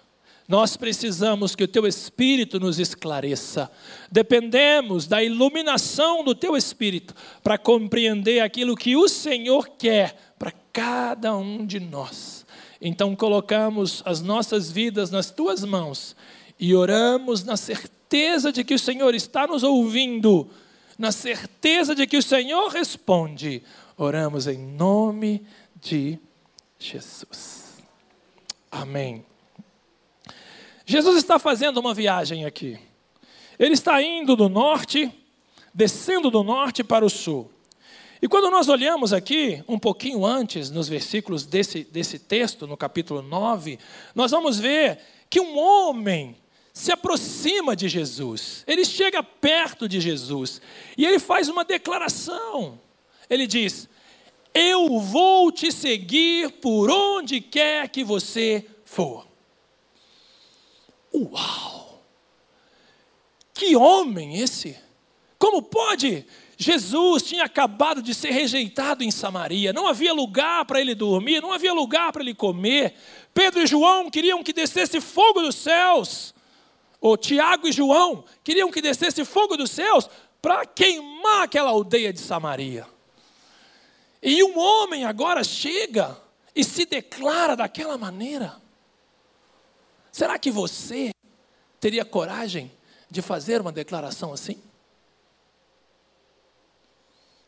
Nós 0.47 0.75
precisamos 0.75 1.55
que 1.55 1.63
o 1.63 1.67
teu 1.67 1.87
espírito 1.87 2.59
nos 2.59 2.77
esclareça. 2.77 3.71
Dependemos 4.11 5.07
da 5.07 5.23
iluminação 5.23 6.23
do 6.23 6.35
teu 6.35 6.57
espírito 6.57 7.13
para 7.41 7.57
compreender 7.57 8.41
aquilo 8.41 8.75
que 8.75 8.95
o 8.97 9.07
Senhor 9.07 9.69
quer 9.69 10.33
para 10.37 10.51
cada 10.73 11.35
um 11.37 11.65
de 11.65 11.79
nós. 11.79 12.45
Então 12.81 13.15
colocamos 13.15 14.03
as 14.05 14.21
nossas 14.21 14.69
vidas 14.69 15.09
nas 15.09 15.31
tuas 15.31 15.63
mãos 15.63 16.15
e 16.59 16.75
oramos 16.75 17.43
na 17.43 17.57
certeza 17.57 18.51
de 18.51 18.63
que 18.63 18.73
o 18.73 18.79
Senhor 18.79 19.13
está 19.15 19.47
nos 19.47 19.63
ouvindo, 19.63 20.49
na 20.97 21.11
certeza 21.11 21.95
de 21.95 22.05
que 22.05 22.17
o 22.17 22.23
Senhor 22.23 22.69
responde. 22.69 23.63
Oramos 23.97 24.47
em 24.47 24.57
nome 24.57 25.45
de 25.75 26.19
Jesus. 26.79 27.77
Amém. 28.71 29.25
Jesus 30.85 31.17
está 31.17 31.39
fazendo 31.39 31.79
uma 31.79 31.93
viagem 31.93 32.45
aqui. 32.45 32.77
Ele 33.57 33.73
está 33.73 34.01
indo 34.01 34.35
do 34.35 34.49
norte, 34.49 35.11
descendo 35.73 36.29
do 36.29 36.43
norte 36.43 36.83
para 36.83 37.05
o 37.05 37.09
sul. 37.09 37.51
E 38.21 38.27
quando 38.27 38.49
nós 38.49 38.69
olhamos 38.69 39.11
aqui, 39.11 39.61
um 39.67 39.77
pouquinho 39.77 40.25
antes, 40.25 40.71
nos 40.71 40.87
versículos 40.87 41.45
desse, 41.45 41.83
desse 41.83 42.17
texto, 42.17 42.65
no 42.65 42.77
capítulo 42.77 43.21
9, 43.21 43.77
nós 44.15 44.31
vamos 44.31 44.57
ver 44.57 44.99
que 45.29 45.41
um 45.41 45.57
homem 45.57 46.35
se 46.73 46.91
aproxima 46.91 47.75
de 47.75 47.87
Jesus, 47.87 48.63
ele 48.65 48.83
chega 48.83 49.21
perto 49.21 49.87
de 49.87 50.01
Jesus 50.01 50.59
e 50.97 51.05
ele 51.05 51.19
faz 51.19 51.47
uma 51.47 51.63
declaração. 51.63 52.81
Ele 53.29 53.45
diz: 53.45 53.87
Eu 54.51 54.99
vou 54.99 55.51
te 55.51 55.71
seguir 55.71 56.51
por 56.53 56.89
onde 56.89 57.39
quer 57.39 57.87
que 57.89 58.03
você 58.03 58.65
for. 58.83 59.27
Uau! 61.13 62.01
Que 63.53 63.75
homem 63.75 64.41
esse! 64.41 64.75
Como 65.37 65.61
pode? 65.61 66.25
Jesus 66.57 67.23
tinha 67.23 67.43
acabado 67.43 68.01
de 68.01 68.15
ser 68.15 68.31
rejeitado 68.31 69.03
em 69.03 69.11
Samaria, 69.11 69.73
não 69.73 69.87
havia 69.87 70.13
lugar 70.13 70.65
para 70.65 70.81
ele 70.81 70.95
dormir, 70.95 71.41
não 71.41 71.51
havia 71.51 71.73
lugar 71.73 72.11
para 72.11 72.23
ele 72.23 72.33
comer. 72.33 72.95
Pedro 73.33 73.61
e 73.61 73.67
João 73.67 74.09
queriam 74.09 74.41
que 74.41 74.53
descesse 74.53 75.01
fogo 75.01 75.41
dos 75.41 75.55
céus, 75.55 76.33
ou 77.03 77.17
Tiago 77.17 77.67
e 77.67 77.71
João 77.73 78.23
queriam 78.45 78.71
que 78.71 78.81
descesse 78.81 79.25
fogo 79.25 79.57
dos 79.57 79.71
céus 79.71 80.09
para 80.41 80.65
queimar 80.65 81.43
aquela 81.43 81.69
aldeia 81.69 82.13
de 82.13 82.19
Samaria. 82.19 82.87
E 84.21 84.41
um 84.41 84.57
homem 84.57 85.03
agora 85.03 85.43
chega 85.43 86.17
e 86.55 86.63
se 86.63 86.85
declara 86.85 87.57
daquela 87.57 87.97
maneira. 87.97 88.55
Será 90.13 90.39
que 90.39 90.49
você 90.49 91.11
teria 91.77 92.05
coragem 92.05 92.71
de 93.11 93.21
fazer 93.21 93.59
uma 93.59 93.73
declaração 93.73 94.31
assim? 94.31 94.63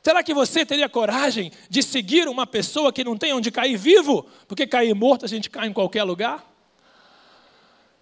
Será 0.03 0.21
que 0.21 0.33
você 0.33 0.65
teria 0.65 0.89
coragem 0.89 1.49
de 1.69 1.81
seguir 1.81 2.27
uma 2.27 2.45
pessoa 2.45 2.91
que 2.91 3.05
não 3.05 3.17
tem 3.17 3.31
onde 3.31 3.49
cair 3.51 3.77
vivo? 3.77 4.29
Porque 4.49 4.67
cair 4.67 4.93
morto 4.93 5.23
a 5.23 5.29
gente 5.29 5.49
cai 5.49 5.65
em 5.65 5.73
qualquer 5.73 6.03
lugar? 6.03 6.54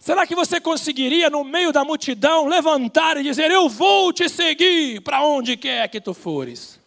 Será 0.04 0.28
que 0.28 0.36
você 0.36 0.60
conseguiria, 0.60 1.30
no 1.30 1.46
meio 1.46 1.72
da 1.72 1.86
multidão, 1.86 2.48
levantar 2.48 3.16
e 3.16 3.24
dizer: 3.24 3.50
Eu 3.50 3.70
vou 3.70 4.12
te 4.12 4.28
seguir 4.28 5.00
para 5.02 5.24
onde 5.26 5.56
quer 5.56 5.88
que 5.88 6.02
tu 6.02 6.14
fores? 6.14 6.80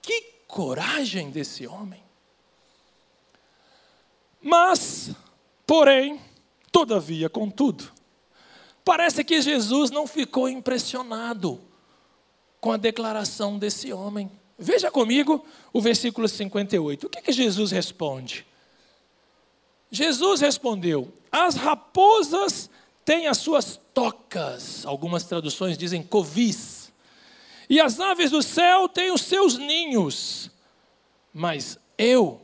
Que 0.00 0.22
coragem 0.48 1.30
desse 1.30 1.66
homem! 1.66 2.02
Mas, 4.42 5.10
porém, 5.66 6.18
Todavia, 6.72 7.28
contudo, 7.28 7.90
parece 8.84 9.24
que 9.24 9.42
Jesus 9.42 9.90
não 9.90 10.06
ficou 10.06 10.48
impressionado 10.48 11.60
com 12.60 12.70
a 12.70 12.76
declaração 12.76 13.58
desse 13.58 13.92
homem. 13.92 14.30
Veja 14.56 14.90
comigo 14.90 15.44
o 15.72 15.80
versículo 15.80 16.28
58. 16.28 17.06
O 17.06 17.10
que, 17.10 17.22
que 17.22 17.32
Jesus 17.32 17.72
responde? 17.72 18.46
Jesus 19.90 20.40
respondeu: 20.40 21.12
As 21.30 21.56
raposas 21.56 22.70
têm 23.04 23.26
as 23.26 23.38
suas 23.38 23.80
tocas, 23.92 24.86
algumas 24.86 25.24
traduções 25.24 25.76
dizem 25.76 26.02
covis, 26.02 26.92
e 27.68 27.80
as 27.80 27.98
aves 27.98 28.30
do 28.30 28.42
céu 28.42 28.88
têm 28.88 29.12
os 29.12 29.22
seus 29.22 29.58
ninhos, 29.58 30.50
mas 31.32 31.78
eu, 31.98 32.40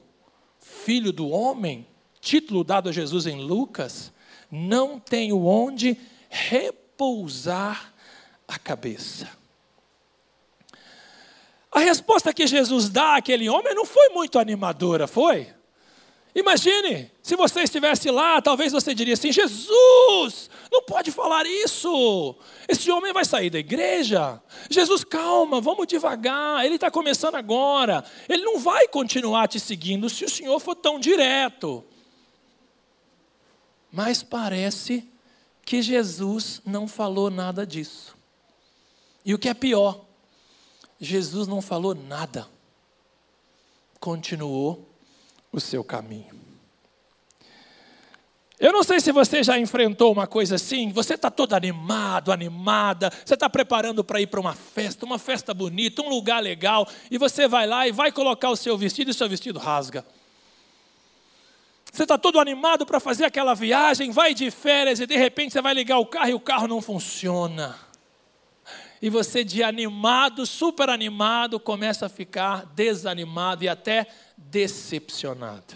filho 0.61 1.13
do 1.13 1.29
homem, 1.29 1.87
título 2.21 2.65
dado 2.65 2.89
a 2.89 2.93
Jesus 2.93 3.27
em 3.27 3.41
Lucas, 3.41 4.13
não 4.51 4.99
tenho 4.99 5.45
onde 5.45 5.97
repousar 6.29 7.93
a 8.47 8.59
cabeça. 8.59 9.29
A 11.71 11.81
resposta 11.81 12.33
que 12.33 12.47
Jesus 12.47 12.89
dá 12.89 13.17
àquele 13.17 13.49
homem 13.49 13.75
não 13.75 13.85
foi 13.85 14.09
muito 14.09 14.39
animadora, 14.39 15.07
foi? 15.07 15.49
Imagine, 16.37 17.11
se 17.23 17.35
você 17.35 17.63
estivesse 17.63 18.11
lá, 18.11 18.43
talvez 18.43 18.71
você 18.71 18.95
diria 18.95 19.15
assim: 19.15 19.33
Jesus, 19.33 20.51
não 20.71 20.83
pode 20.83 21.11
falar 21.11 21.47
isso. 21.47 22.37
Esse 22.69 22.91
homem 22.91 23.11
vai 23.11 23.25
sair 23.25 23.49
da 23.49 23.59
igreja. 23.59 24.39
Jesus, 24.69 25.03
calma, 25.03 25.63
vamos 25.63 25.87
devagar. 25.87 26.63
Ele 26.63 26.75
está 26.75 26.91
começando 26.91 27.37
agora. 27.37 28.05
Ele 28.29 28.45
não 28.45 28.59
vai 28.59 28.87
continuar 28.87 29.49
te 29.49 29.59
seguindo 29.59 30.11
se 30.11 30.27
o 30.27 30.29
Senhor 30.29 30.61
for 30.61 30.75
tão 30.75 31.01
direto. 31.01 31.83
Mas 33.91 34.23
parece 34.23 35.09
que 35.65 35.81
Jesus 35.81 36.61
não 36.67 36.87
falou 36.87 37.31
nada 37.31 37.67
disso. 37.67 38.15
E 39.25 39.33
o 39.33 39.39
que 39.39 39.49
é 39.49 39.55
pior, 39.55 40.05
Jesus 41.01 41.49
não 41.49 41.63
falou 41.63 41.95
nada. 41.95 42.47
Continuou 43.99 44.87
o 45.53 45.61
seu 45.61 45.83
caminho. 45.85 46.37
Eu 48.59 48.73
não 48.73 48.83
sei 48.83 49.01
se 49.01 49.13
você 49.13 49.43
já 49.43 49.59
enfrentou 49.59 50.11
uma 50.11 50.27
coisa 50.27 50.55
assim, 50.55 50.91
você 50.91 51.13
está 51.13 51.31
todo 51.31 51.53
animado, 51.53 52.33
animada, 52.33 53.13
você 53.23 53.35
está 53.35 53.51
preparando 53.51 54.03
para 54.03 54.19
ir 54.19 54.29
para 54.29 54.41
uma 54.41 54.55
festa, 54.55 55.05
uma 55.05 55.19
festa 55.19 55.53
bonita, 55.53 56.01
um 56.01 56.09
lugar 56.09 56.43
legal, 56.43 56.89
e 57.11 57.19
você 57.19 57.47
vai 57.47 57.67
lá 57.67 57.87
e 57.87 57.93
vai 57.93 58.11
colocar 58.11 58.49
o 58.49 58.57
seu 58.57 58.79
vestido 58.79 59.11
e 59.11 59.13
o 59.13 59.15
seu 59.15 59.29
vestido 59.29 59.59
rasga. 59.59 60.07
Você 61.93 62.03
está 62.05 62.17
todo 62.17 62.41
animado 62.41 62.87
para 62.87 62.99
fazer 62.99 63.27
aquela 63.27 63.55
viagem, 63.55 64.11
vai 64.11 64.33
de 64.33 64.51
férias 64.51 65.01
e 65.01 65.07
de 65.07 65.17
repente 65.17 65.53
você 65.53 65.61
vai 65.61 65.75
ligar 65.75 65.99
o 65.99 66.07
carro 66.07 66.31
e 66.31 66.35
o 66.35 66.41
carro 66.41 66.67
não 66.67 66.81
funciona. 66.81 67.77
E 69.01 69.11
você, 69.11 69.45
de 69.45 69.63
animado, 69.63 70.47
super 70.47 70.89
animado, 70.89 71.61
começa 71.61 72.07
a 72.07 72.09
ficar 72.09 72.65
desanimado 72.75 73.65
e 73.65 73.69
até 73.69 74.07
decepcionado. 74.51 75.75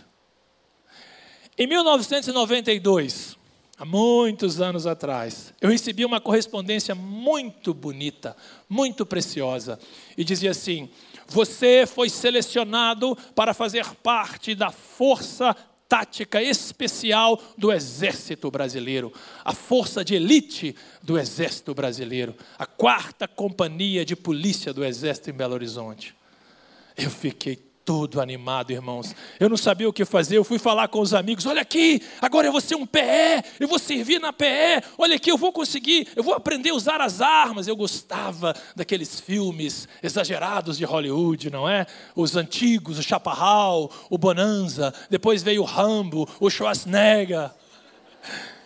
Em 1.56 1.66
1992, 1.66 3.36
há 3.78 3.84
muitos 3.84 4.60
anos 4.60 4.86
atrás, 4.86 5.52
eu 5.60 5.68
recebi 5.68 6.04
uma 6.04 6.20
correspondência 6.20 6.94
muito 6.94 7.74
bonita, 7.74 8.36
muito 8.68 9.04
preciosa, 9.04 9.78
e 10.16 10.24
dizia 10.24 10.52
assim: 10.52 10.88
Você 11.28 11.86
foi 11.86 12.08
selecionado 12.08 13.16
para 13.34 13.52
fazer 13.52 13.86
parte 13.96 14.54
da 14.54 14.70
força 14.70 15.54
tática 15.88 16.40
especial 16.40 17.42
do 17.58 17.72
Exército 17.72 18.48
Brasileiro, 18.48 19.12
a 19.44 19.52
força 19.52 20.04
de 20.04 20.14
elite 20.14 20.74
do 21.02 21.18
Exército 21.18 21.74
Brasileiro, 21.74 22.36
a 22.56 22.64
quarta 22.64 23.26
companhia 23.26 24.04
de 24.04 24.14
polícia 24.14 24.72
do 24.72 24.84
Exército 24.84 25.30
em 25.30 25.32
Belo 25.32 25.54
Horizonte. 25.54 26.14
Eu 26.96 27.10
fiquei 27.10 27.69
todo 27.90 28.20
animado, 28.20 28.70
irmãos. 28.70 29.16
Eu 29.40 29.48
não 29.48 29.56
sabia 29.56 29.88
o 29.88 29.92
que 29.92 30.04
fazer, 30.04 30.36
eu 30.36 30.44
fui 30.44 30.60
falar 30.60 30.86
com 30.86 31.00
os 31.00 31.12
amigos: 31.12 31.44
olha 31.44 31.60
aqui, 31.60 32.00
agora 32.22 32.46
eu 32.46 32.52
vou 32.52 32.60
ser 32.60 32.76
um 32.76 32.86
PE, 32.86 33.42
eu 33.58 33.66
vou 33.66 33.80
servir 33.80 34.20
na 34.20 34.32
PE, 34.32 34.80
olha 34.96 35.16
aqui, 35.16 35.28
eu 35.28 35.36
vou 35.36 35.52
conseguir, 35.52 36.06
eu 36.14 36.22
vou 36.22 36.32
aprender 36.32 36.70
a 36.70 36.74
usar 36.74 37.00
as 37.00 37.20
armas. 37.20 37.66
Eu 37.66 37.74
gostava 37.74 38.54
daqueles 38.76 39.18
filmes 39.18 39.88
exagerados 40.00 40.78
de 40.78 40.84
Hollywood, 40.84 41.50
não 41.50 41.68
é? 41.68 41.84
Os 42.14 42.36
antigos, 42.36 42.96
o 42.96 43.02
Chaparral, 43.02 43.90
o 44.08 44.16
Bonanza, 44.16 44.94
depois 45.10 45.42
veio 45.42 45.62
o 45.62 45.66
Rambo, 45.66 46.28
o 46.38 46.48
Schwarzenegger. 46.48 47.50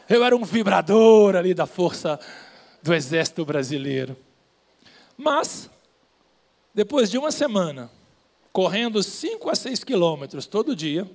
Eu 0.07 0.23
era 0.23 0.37
um 0.37 0.45
vibrador 0.45 1.35
ali 1.35 1.55
da 1.55 1.65
força 1.65 2.21
do 2.83 2.93
exército 2.93 3.43
brasileiro. 3.43 4.15
Mas, 5.17 5.71
depois 6.75 7.11
de 7.11 7.17
uma 7.17 7.33
semana, 7.33 7.91
correndo 8.55 9.03
5 9.03 9.51
a 9.51 9.55
6 9.57 9.83
quilômetros 9.83 10.47
todo 10.47 10.77
dia, 10.77 11.11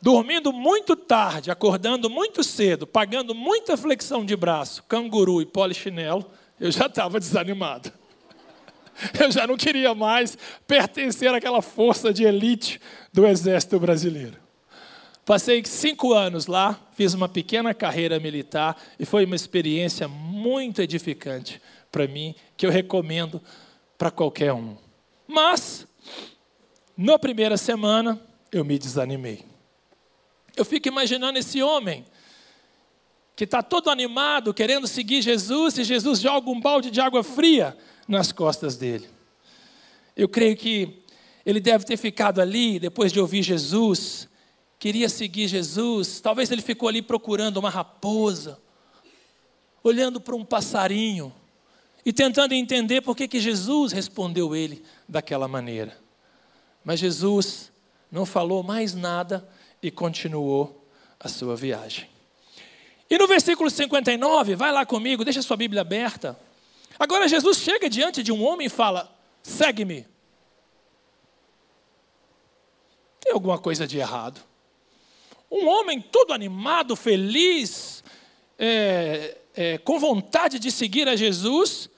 dormindo 0.00 0.50
muito 0.54 0.96
tarde, 0.96 1.50
acordando 1.50 2.08
muito 2.08 2.42
cedo, 2.42 2.86
pagando 2.86 3.34
muita 3.34 3.76
flexão 3.76 4.24
de 4.24 4.34
braço, 4.34 4.82
canguru 4.84 5.42
e 5.42 5.46
polichinelo, 5.46 6.24
eu 6.58 6.72
já 6.72 6.86
estava 6.86 7.20
desanimado. 7.20 7.92
Eu 9.20 9.30
já 9.30 9.46
não 9.46 9.56
queria 9.56 9.94
mais 9.94 10.36
pertencer 10.66 11.32
àquela 11.32 11.62
força 11.62 12.12
de 12.12 12.24
elite 12.24 12.80
do 13.12 13.24
exército 13.24 13.78
brasileiro. 13.78 14.36
Passei 15.24 15.62
cinco 15.64 16.14
anos 16.14 16.48
lá, 16.48 16.76
fiz 16.94 17.14
uma 17.14 17.28
pequena 17.28 17.72
carreira 17.72 18.18
militar 18.18 18.76
e 18.98 19.06
foi 19.06 19.24
uma 19.24 19.36
experiência 19.36 20.08
muito 20.08 20.82
edificante 20.82 21.62
para 21.92 22.08
mim, 22.08 22.34
que 22.56 22.66
eu 22.66 22.72
recomendo 22.72 23.40
para 23.96 24.10
qualquer 24.10 24.52
um. 24.52 24.76
Mas, 25.28 25.86
na 26.96 27.18
primeira 27.18 27.56
semana, 27.56 28.20
eu 28.50 28.64
me 28.64 28.78
desanimei. 28.78 29.44
Eu 30.56 30.64
fico 30.64 30.88
imaginando 30.88 31.38
esse 31.38 31.62
homem 31.62 32.04
que 33.36 33.44
está 33.44 33.62
todo 33.62 33.88
animado, 33.88 34.52
querendo 34.52 34.88
seguir 34.88 35.22
Jesus, 35.22 35.78
e 35.78 35.84
Jesus 35.84 36.20
joga 36.20 36.50
um 36.50 36.60
balde 36.60 36.90
de 36.90 37.00
água 37.00 37.22
fria 37.22 37.78
nas 38.08 38.32
costas 38.32 38.76
dele. 38.76 39.08
Eu 40.16 40.28
creio 40.28 40.56
que 40.56 40.98
ele 41.46 41.60
deve 41.60 41.84
ter 41.84 41.96
ficado 41.96 42.40
ali, 42.40 42.80
depois 42.80 43.12
de 43.12 43.20
ouvir 43.20 43.44
Jesus, 43.44 44.28
queria 44.76 45.08
seguir 45.08 45.46
Jesus, 45.46 46.20
talvez 46.20 46.50
ele 46.50 46.62
ficou 46.62 46.88
ali 46.88 47.00
procurando 47.00 47.58
uma 47.58 47.70
raposa, 47.70 48.60
olhando 49.84 50.20
para 50.20 50.34
um 50.34 50.44
passarinho 50.44 51.32
e 52.08 52.12
tentando 52.12 52.54
entender 52.54 53.02
por 53.02 53.14
que, 53.14 53.28
que 53.28 53.38
Jesus 53.38 53.92
respondeu 53.92 54.56
ele 54.56 54.82
daquela 55.06 55.46
maneira. 55.46 55.94
Mas 56.82 57.00
Jesus 57.00 57.70
não 58.10 58.24
falou 58.24 58.62
mais 58.62 58.94
nada 58.94 59.46
e 59.82 59.90
continuou 59.90 60.88
a 61.20 61.28
sua 61.28 61.54
viagem. 61.54 62.08
E 63.10 63.18
no 63.18 63.28
versículo 63.28 63.68
59, 63.68 64.56
vai 64.56 64.72
lá 64.72 64.86
comigo, 64.86 65.22
deixa 65.22 65.42
sua 65.42 65.58
Bíblia 65.58 65.82
aberta. 65.82 66.40
Agora 66.98 67.28
Jesus 67.28 67.58
chega 67.58 67.90
diante 67.90 68.22
de 68.22 68.32
um 68.32 68.42
homem 68.42 68.68
e 68.68 68.70
fala: 68.70 69.14
segue-me. 69.42 70.06
Tem 73.20 73.34
alguma 73.34 73.58
coisa 73.58 73.86
de 73.86 73.98
errado. 73.98 74.40
Um 75.50 75.68
homem 75.68 76.00
todo 76.00 76.32
animado, 76.32 76.96
feliz, 76.96 78.02
é, 78.58 79.36
é, 79.54 79.76
com 79.76 79.98
vontade 79.98 80.58
de 80.58 80.72
seguir 80.72 81.06
a 81.06 81.14
Jesus. 81.14 81.90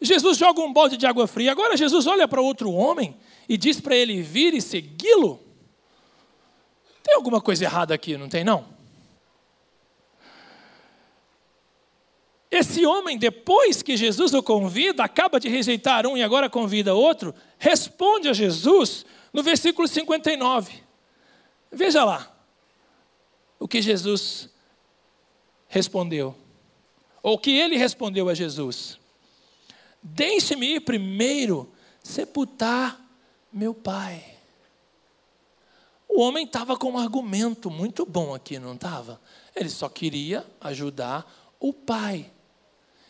Jesus 0.00 0.36
joga 0.36 0.60
um 0.60 0.72
balde 0.72 0.96
de 0.96 1.06
água 1.06 1.26
fria. 1.26 1.52
Agora 1.52 1.76
Jesus 1.76 2.06
olha 2.06 2.28
para 2.28 2.40
outro 2.40 2.70
homem 2.72 3.16
e 3.48 3.56
diz 3.56 3.80
para 3.80 3.96
ele 3.96 4.22
vir 4.22 4.54
e 4.54 4.60
segui-lo. 4.60 5.40
Tem 7.02 7.14
alguma 7.14 7.40
coisa 7.40 7.64
errada 7.64 7.94
aqui, 7.94 8.16
não 8.16 8.28
tem 8.28 8.44
não? 8.44 8.76
Esse 12.50 12.86
homem, 12.86 13.18
depois 13.18 13.82
que 13.82 13.96
Jesus 13.96 14.32
o 14.32 14.42
convida, 14.42 15.04
acaba 15.04 15.38
de 15.38 15.48
rejeitar 15.48 16.06
um 16.06 16.16
e 16.16 16.22
agora 16.22 16.48
convida 16.48 16.94
outro, 16.94 17.34
responde 17.58 18.28
a 18.28 18.32
Jesus 18.32 19.04
no 19.32 19.42
versículo 19.42 19.86
59. 19.86 20.82
Veja 21.70 22.04
lá 22.04 22.34
o 23.58 23.66
que 23.66 23.82
Jesus 23.82 24.48
respondeu. 25.68 26.34
Ou 27.22 27.34
o 27.34 27.38
que 27.38 27.50
ele 27.50 27.76
respondeu 27.76 28.28
a 28.28 28.34
Jesus. 28.34 28.98
Deixe-me 30.08 30.76
ir 30.76 30.80
primeiro 30.82 31.68
sepultar 32.00 32.96
meu 33.52 33.74
pai. 33.74 34.22
O 36.08 36.20
homem 36.20 36.46
estava 36.46 36.76
com 36.76 36.92
um 36.92 36.98
argumento 36.98 37.68
muito 37.68 38.06
bom 38.06 38.32
aqui, 38.32 38.56
não 38.56 38.74
estava? 38.74 39.20
Ele 39.54 39.68
só 39.68 39.88
queria 39.88 40.46
ajudar 40.60 41.54
o 41.58 41.72
pai. 41.72 42.30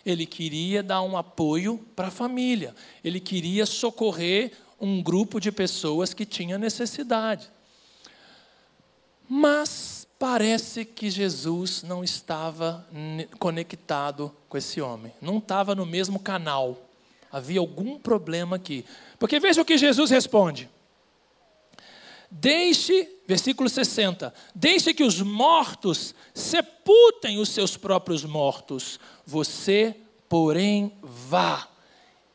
Ele 0.06 0.24
queria 0.24 0.82
dar 0.82 1.02
um 1.02 1.18
apoio 1.18 1.78
para 1.94 2.08
a 2.08 2.10
família. 2.10 2.74
Ele 3.04 3.20
queria 3.20 3.66
socorrer 3.66 4.52
um 4.80 5.02
grupo 5.02 5.38
de 5.38 5.52
pessoas 5.52 6.14
que 6.14 6.24
tinha 6.24 6.56
necessidade. 6.56 7.50
Mas 9.28 10.08
parece 10.18 10.84
que 10.86 11.10
Jesus 11.10 11.82
não 11.82 12.02
estava 12.02 12.88
conectado 13.38 14.34
com 14.48 14.56
esse 14.56 14.80
homem, 14.80 15.12
não 15.20 15.36
estava 15.38 15.74
no 15.74 15.84
mesmo 15.84 16.18
canal. 16.18 16.85
Havia 17.30 17.60
algum 17.60 17.98
problema 17.98 18.56
aqui. 18.56 18.84
Porque 19.18 19.38
veja 19.40 19.60
o 19.60 19.64
que 19.64 19.78
Jesus 19.78 20.10
responde. 20.10 20.68
Deixe, 22.30 23.08
versículo 23.26 23.68
60, 23.68 24.34
deixe 24.54 24.92
que 24.92 25.04
os 25.04 25.20
mortos 25.20 26.14
sepultem 26.34 27.38
os 27.38 27.48
seus 27.48 27.76
próprios 27.76 28.24
mortos. 28.24 28.98
Você, 29.24 29.94
porém, 30.28 30.92
vá 31.02 31.68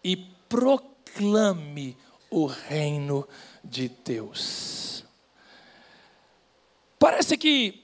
e 0.03 0.15
proclame 0.47 1.97
o 2.29 2.45
reino 2.45 3.27
de 3.63 3.89
Deus. 3.89 5.03
Parece 6.97 7.37
que 7.37 7.81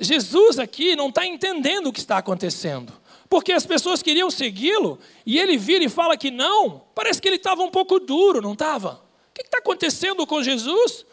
Jesus 0.00 0.58
aqui 0.58 0.96
não 0.96 1.08
está 1.08 1.26
entendendo 1.26 1.88
o 1.88 1.92
que 1.92 2.00
está 2.00 2.16
acontecendo. 2.18 2.92
Porque 3.32 3.50
as 3.50 3.64
pessoas 3.64 4.02
queriam 4.02 4.30
segui-lo 4.30 4.98
e 5.24 5.38
ele 5.38 5.56
vira 5.56 5.82
e 5.82 5.88
fala 5.88 6.18
que 6.18 6.30
não. 6.30 6.82
Parece 6.94 7.18
que 7.18 7.26
ele 7.26 7.36
estava 7.36 7.62
um 7.62 7.70
pouco 7.70 7.98
duro, 7.98 8.42
não 8.42 8.52
estava? 8.52 9.02
O 9.30 9.32
que 9.32 9.40
está 9.40 9.56
acontecendo 9.56 10.26
com 10.26 10.42
Jesus? 10.42 11.06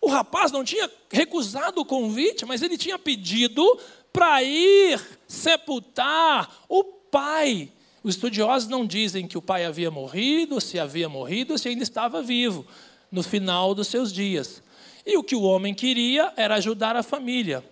O 0.00 0.08
rapaz 0.08 0.50
não 0.50 0.64
tinha 0.64 0.90
recusado 1.08 1.80
o 1.80 1.84
convite, 1.84 2.44
mas 2.44 2.62
ele 2.62 2.76
tinha 2.76 2.98
pedido 2.98 3.78
para 4.12 4.42
ir 4.42 5.00
sepultar 5.28 6.64
o 6.68 6.82
pai 6.82 7.70
os 8.02 8.14
estudiosos 8.14 8.68
não 8.68 8.84
dizem 8.84 9.26
que 9.26 9.38
o 9.38 9.42
pai 9.42 9.64
havia 9.64 9.90
morrido, 9.90 10.60
se 10.60 10.80
havia 10.80 11.08
morrido, 11.08 11.56
se 11.58 11.68
ainda 11.68 11.84
estava 11.84 12.22
vivo, 12.22 12.66
no 13.10 13.20
final 13.20 13.72
dos 13.72 13.86
seus 13.86 14.12
dias. 14.12 14.62
E 15.04 15.16
o 15.16 15.22
que 15.22 15.34
o 15.34 15.42
homem 15.42 15.74
queria 15.74 16.32
era 16.36 16.56
ajudar 16.56 16.96
a 16.96 17.04
família. 17.04 17.64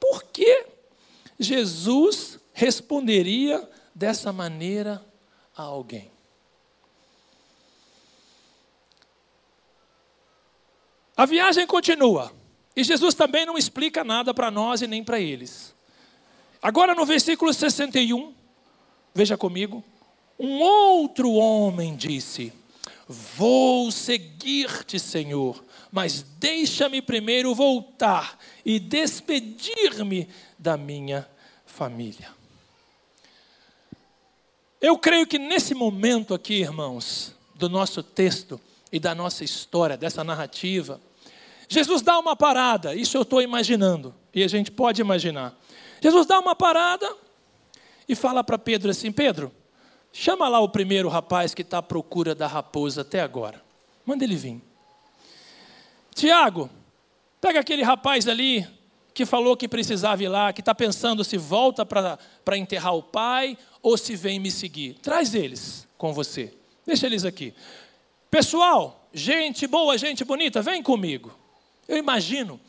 Por 0.00 0.22
que 0.24 0.66
Jesus 1.38 2.38
responderia 2.54 3.68
dessa 3.94 4.32
maneira 4.32 5.04
a 5.54 5.62
alguém? 5.62 6.10
A 11.14 11.26
viagem 11.26 11.66
continua. 11.66 12.32
E 12.74 12.82
Jesus 12.82 13.14
também 13.14 13.44
não 13.44 13.58
explica 13.58 14.02
nada 14.02 14.32
para 14.32 14.50
nós 14.50 14.80
e 14.80 14.86
nem 14.86 15.04
para 15.04 15.20
eles. 15.20 15.74
Agora 16.62 16.94
no 16.94 17.04
versículo 17.04 17.52
61, 17.52 18.34
Veja 19.14 19.36
comigo. 19.36 19.82
Um 20.36 20.58
outro 20.58 21.32
homem 21.32 21.94
disse: 21.94 22.52
Vou 23.06 23.92
seguir-te, 23.92 24.98
Senhor, 24.98 25.64
mas 25.92 26.22
deixa-me 26.22 27.00
primeiro 27.00 27.54
voltar 27.54 28.36
e 28.64 28.80
despedir-me 28.80 30.28
da 30.58 30.76
minha 30.76 31.28
família. 31.64 32.28
Eu 34.84 34.98
creio 34.98 35.26
que 35.26 35.38
nesse 35.38 35.74
momento 35.74 36.34
aqui, 36.34 36.60
irmãos, 36.60 37.34
do 37.54 37.70
nosso 37.70 38.02
texto 38.02 38.60
e 38.92 39.00
da 39.00 39.14
nossa 39.14 39.42
história, 39.42 39.96
dessa 39.96 40.22
narrativa, 40.22 41.00
Jesus 41.66 42.02
dá 42.02 42.18
uma 42.18 42.36
parada, 42.36 42.94
isso 42.94 43.16
eu 43.16 43.22
estou 43.22 43.40
imaginando, 43.40 44.14
e 44.34 44.44
a 44.44 44.46
gente 44.46 44.70
pode 44.70 45.00
imaginar. 45.00 45.58
Jesus 46.02 46.26
dá 46.26 46.38
uma 46.38 46.54
parada 46.54 47.10
e 48.06 48.14
fala 48.14 48.44
para 48.44 48.58
Pedro 48.58 48.90
assim: 48.90 49.10
Pedro, 49.10 49.50
chama 50.12 50.50
lá 50.50 50.60
o 50.60 50.68
primeiro 50.68 51.08
rapaz 51.08 51.54
que 51.54 51.62
está 51.62 51.78
à 51.78 51.82
procura 51.82 52.34
da 52.34 52.46
raposa 52.46 53.00
até 53.00 53.22
agora. 53.22 53.62
Manda 54.04 54.22
ele 54.22 54.36
vir. 54.36 54.60
Tiago, 56.14 56.68
pega 57.40 57.58
aquele 57.58 57.82
rapaz 57.82 58.28
ali 58.28 58.68
que 59.14 59.24
falou 59.24 59.56
que 59.56 59.68
precisava 59.68 60.24
ir 60.24 60.28
lá, 60.28 60.52
que 60.52 60.60
está 60.60 60.74
pensando 60.74 61.22
se 61.22 61.38
volta 61.38 61.86
para 61.86 62.58
enterrar 62.58 62.96
o 62.96 63.02
pai 63.02 63.56
ou 63.80 63.96
se 63.96 64.16
vem 64.16 64.40
me 64.40 64.50
seguir. 64.50 64.94
Traz 64.94 65.34
eles 65.34 65.86
com 65.96 66.12
você. 66.12 66.52
Deixa 66.84 67.06
eles 67.06 67.24
aqui. 67.24 67.54
Pessoal, 68.28 69.08
gente 69.14 69.68
boa, 69.68 69.96
gente 69.96 70.24
bonita, 70.24 70.60
vem 70.60 70.82
comigo. 70.82 71.32
Eu 71.86 71.96
imagino 71.96 72.60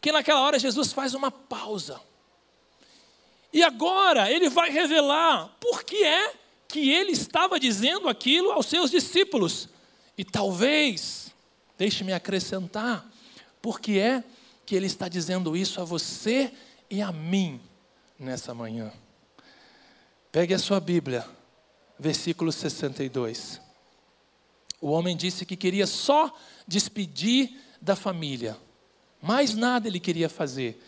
que 0.00 0.10
naquela 0.10 0.40
hora 0.40 0.58
Jesus 0.58 0.92
faz 0.92 1.14
uma 1.14 1.30
pausa. 1.30 2.00
E 3.52 3.62
agora 3.62 4.28
ele 4.30 4.48
vai 4.48 4.70
revelar 4.70 5.56
por 5.60 5.84
que 5.84 6.02
é 6.02 6.34
que 6.66 6.90
ele 6.90 7.12
estava 7.12 7.60
dizendo 7.60 8.08
aquilo 8.08 8.50
aos 8.50 8.66
seus 8.66 8.90
discípulos. 8.90 9.68
E 10.18 10.24
talvez, 10.24 11.30
deixe-me 11.78 12.12
acrescentar, 12.12 13.06
por 13.60 13.78
que 13.78 14.00
é 14.00 14.24
que 14.72 14.76
ele 14.76 14.86
está 14.86 15.06
dizendo 15.06 15.54
isso 15.54 15.82
a 15.82 15.84
você 15.84 16.50
e 16.88 17.02
a 17.02 17.12
mim 17.12 17.60
nessa 18.18 18.54
manhã. 18.54 18.90
Pegue 20.32 20.54
a 20.54 20.58
sua 20.58 20.80
Bíblia, 20.80 21.28
versículo 21.98 22.50
62. 22.50 23.60
O 24.80 24.88
homem 24.88 25.14
disse 25.14 25.44
que 25.44 25.58
queria 25.58 25.86
só 25.86 26.34
despedir 26.66 27.54
da 27.82 27.94
família, 27.94 28.56
mais 29.20 29.54
nada 29.54 29.88
ele 29.88 30.00
queria 30.00 30.30
fazer. 30.30 30.82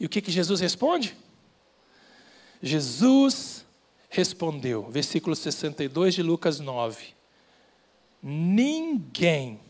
E 0.00 0.06
o 0.06 0.08
que, 0.08 0.20
que 0.20 0.32
Jesus 0.32 0.60
responde? 0.60 1.16
Jesus 2.60 3.64
respondeu, 4.08 4.90
versículo 4.90 5.36
62 5.36 6.16
de 6.16 6.24
Lucas 6.24 6.58
9: 6.58 7.14
Ninguém 8.20 9.60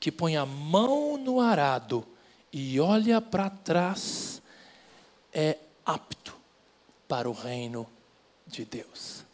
que 0.00 0.10
põe 0.10 0.38
a 0.38 0.46
mão 0.46 1.18
no 1.18 1.38
arado 1.38 2.08
e 2.52 2.78
olha 2.78 3.20
para 3.20 3.48
trás 3.48 4.42
é 5.32 5.56
apto 5.84 6.36
para 7.08 7.28
o 7.28 7.32
reino 7.32 7.88
de 8.46 8.64
Deus. 8.64 9.24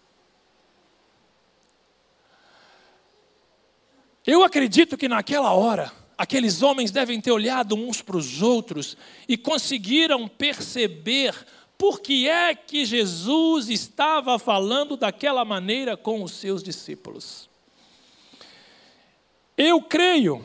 Eu 4.25 4.45
acredito 4.45 4.97
que 4.97 5.09
naquela 5.09 5.53
hora, 5.53 5.91
aqueles 6.17 6.63
homens 6.63 6.91
devem 6.91 7.21
ter 7.21 7.33
olhado 7.33 7.75
uns 7.75 8.03
para 8.03 8.17
os 8.17 8.43
outros 8.43 8.97
e 9.27 9.37
conseguiram 9.37 10.29
perceber 10.29 11.35
por 11.79 12.01
que 12.01 12.29
é 12.29 12.55
que 12.55 12.85
Jesus 12.85 13.69
estava 13.69 14.39
falando 14.39 14.97
daquela 14.97 15.45
maneira 15.45 15.97
com 15.97 16.23
os 16.23 16.33
seus 16.33 16.63
discípulos. 16.63 17.49
Eu 19.57 19.81
creio 19.81 20.45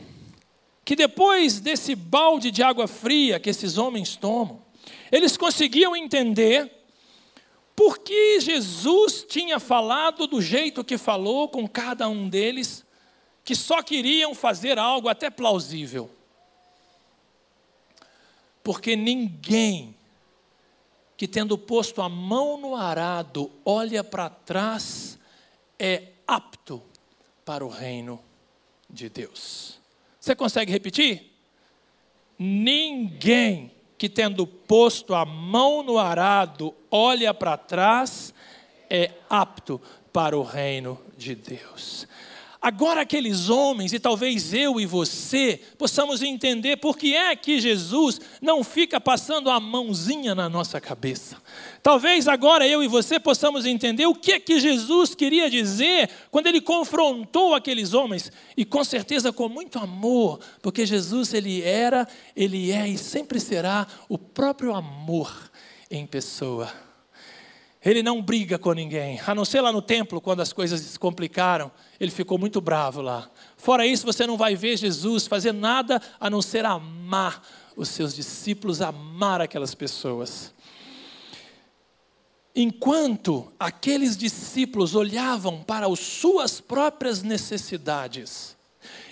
que 0.84 0.94
depois 0.94 1.60
desse 1.60 1.94
balde 1.94 2.50
de 2.50 2.62
água 2.62 2.86
fria 2.86 3.40
que 3.40 3.48
esses 3.48 3.78
homens 3.78 4.16
tomam, 4.16 4.62
eles 5.10 5.36
conseguiam 5.36 5.96
entender 5.96 6.70
por 7.74 7.98
que 7.98 8.40
Jesus 8.40 9.24
tinha 9.28 9.58
falado 9.58 10.26
do 10.26 10.40
jeito 10.40 10.84
que 10.84 10.98
falou 10.98 11.48
com 11.48 11.66
cada 11.66 12.08
um 12.08 12.28
deles, 12.28 12.84
que 13.44 13.54
só 13.54 13.82
queriam 13.82 14.34
fazer 14.34 14.78
algo 14.78 15.08
até 15.08 15.30
plausível. 15.30 16.10
Porque 18.62 18.96
ninguém 18.96 19.94
que, 21.16 21.28
tendo 21.28 21.58
posto 21.58 22.00
a 22.00 22.08
mão 22.08 22.56
no 22.56 22.74
arado, 22.74 23.50
olha 23.64 24.02
para 24.02 24.30
trás, 24.30 25.18
é 25.78 26.12
apto 26.26 26.82
para 27.44 27.64
o 27.64 27.68
reino 27.68 28.20
de 28.88 29.08
Deus. 29.08 29.83
Você 30.24 30.34
consegue 30.34 30.72
repetir? 30.72 31.34
Ninguém 32.38 33.70
que, 33.98 34.08
tendo 34.08 34.46
posto 34.46 35.14
a 35.14 35.22
mão 35.26 35.82
no 35.82 35.98
arado, 35.98 36.74
olha 36.90 37.34
para 37.34 37.58
trás, 37.58 38.32
é 38.88 39.10
apto 39.28 39.78
para 40.10 40.34
o 40.34 40.42
reino 40.42 40.98
de 41.14 41.34
Deus. 41.34 42.08
Agora, 42.64 43.02
aqueles 43.02 43.50
homens, 43.50 43.92
e 43.92 43.98
talvez 43.98 44.54
eu 44.54 44.80
e 44.80 44.86
você, 44.86 45.60
possamos 45.76 46.22
entender 46.22 46.78
por 46.78 46.96
que 46.96 47.14
é 47.14 47.36
que 47.36 47.60
Jesus 47.60 48.18
não 48.40 48.64
fica 48.64 48.98
passando 48.98 49.50
a 49.50 49.60
mãozinha 49.60 50.34
na 50.34 50.48
nossa 50.48 50.80
cabeça. 50.80 51.36
Talvez 51.82 52.26
agora 52.26 52.66
eu 52.66 52.82
e 52.82 52.88
você 52.88 53.20
possamos 53.20 53.66
entender 53.66 54.06
o 54.06 54.14
que 54.14 54.32
é 54.32 54.40
que 54.40 54.58
Jesus 54.58 55.14
queria 55.14 55.50
dizer 55.50 56.08
quando 56.30 56.46
ele 56.46 56.62
confrontou 56.62 57.54
aqueles 57.54 57.92
homens, 57.92 58.32
e 58.56 58.64
com 58.64 58.82
certeza 58.82 59.30
com 59.30 59.46
muito 59.46 59.78
amor, 59.78 60.40
porque 60.62 60.86
Jesus, 60.86 61.34
ele 61.34 61.60
era, 61.60 62.08
ele 62.34 62.72
é 62.72 62.88
e 62.88 62.96
sempre 62.96 63.40
será 63.40 63.86
o 64.08 64.16
próprio 64.16 64.74
amor 64.74 65.50
em 65.90 66.06
pessoa. 66.06 66.83
Ele 67.84 68.02
não 68.02 68.22
briga 68.22 68.58
com 68.58 68.72
ninguém, 68.72 69.20
a 69.26 69.34
não 69.34 69.44
ser 69.44 69.60
lá 69.60 69.70
no 69.70 69.82
templo, 69.82 70.20
quando 70.20 70.40
as 70.40 70.54
coisas 70.54 70.80
se 70.80 70.98
complicaram, 70.98 71.70
ele 72.00 72.10
ficou 72.10 72.38
muito 72.38 72.60
bravo 72.60 73.02
lá. 73.02 73.28
Fora 73.58 73.86
isso, 73.86 74.06
você 74.06 74.26
não 74.26 74.38
vai 74.38 74.56
ver 74.56 74.78
Jesus 74.78 75.26
fazer 75.26 75.52
nada 75.52 76.00
a 76.18 76.30
não 76.30 76.40
ser 76.40 76.64
amar 76.64 77.42
os 77.76 77.88
seus 77.88 78.14
discípulos, 78.14 78.80
amar 78.80 79.42
aquelas 79.42 79.74
pessoas. 79.74 80.54
Enquanto 82.56 83.52
aqueles 83.58 84.16
discípulos 84.16 84.94
olhavam 84.94 85.62
para 85.62 85.86
as 85.86 85.98
suas 85.98 86.60
próprias 86.60 87.22
necessidades, 87.22 88.53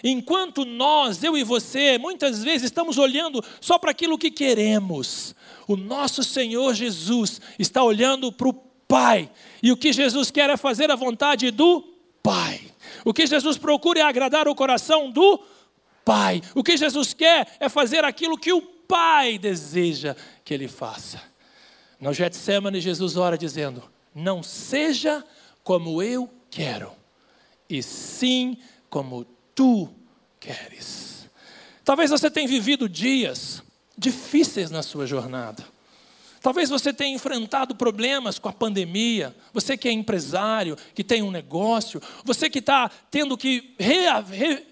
enquanto 0.02 0.64
nós, 0.64 1.22
eu 1.22 1.36
e 1.36 1.44
você, 1.44 1.98
muitas 1.98 2.42
vezes 2.42 2.64
estamos 2.64 2.98
olhando 2.98 3.42
só 3.60 3.78
para 3.78 3.90
aquilo 3.90 4.18
que 4.18 4.30
queremos, 4.30 5.34
o 5.66 5.76
nosso 5.76 6.22
Senhor 6.22 6.74
Jesus 6.74 7.40
está 7.58 7.82
olhando 7.82 8.32
para 8.32 8.48
o 8.48 8.54
Pai, 8.88 9.30
e 9.62 9.72
o 9.72 9.76
que 9.76 9.92
Jesus 9.92 10.30
quer 10.30 10.50
é 10.50 10.56
fazer 10.56 10.90
a 10.90 10.96
vontade 10.96 11.50
do 11.50 11.82
Pai. 12.22 12.60
O 13.04 13.12
que 13.12 13.26
Jesus 13.26 13.56
procura 13.56 14.00
é 14.00 14.02
agradar 14.02 14.46
o 14.46 14.54
coração 14.54 15.10
do 15.10 15.40
Pai. 16.04 16.42
O 16.54 16.62
que 16.62 16.76
Jesus 16.76 17.14
quer 17.14 17.56
é 17.58 17.68
fazer 17.68 18.04
aquilo 18.04 18.38
que 18.38 18.52
o 18.52 18.60
Pai 18.60 19.38
deseja 19.38 20.14
que 20.44 20.52
ele 20.52 20.68
faça. 20.68 21.22
No 21.98 22.12
Getsemane, 22.12 22.80
Jesus 22.80 23.16
ora 23.16 23.38
dizendo: 23.38 23.82
Não 24.14 24.42
seja 24.42 25.24
como 25.64 26.02
eu 26.02 26.28
quero, 26.50 26.92
e 27.68 27.82
sim 27.82 28.58
como 28.90 29.24
tu 29.54 29.88
queres. 30.38 31.28
Talvez 31.84 32.10
você 32.10 32.30
tenha 32.30 32.48
vivido 32.48 32.88
dias 32.88 33.62
difíceis 33.96 34.70
na 34.70 34.82
sua 34.82 35.06
jornada. 35.06 35.64
Talvez 36.40 36.68
você 36.68 36.92
tenha 36.92 37.14
enfrentado 37.14 37.74
problemas 37.76 38.36
com 38.36 38.48
a 38.48 38.52
pandemia, 38.52 39.34
você 39.52 39.76
que 39.76 39.88
é 39.88 39.92
empresário, 39.92 40.76
que 40.92 41.04
tem 41.04 41.22
um 41.22 41.30
negócio, 41.30 42.02
você 42.24 42.50
que 42.50 42.58
está 42.58 42.90
tendo 43.10 43.38
que 43.38 43.76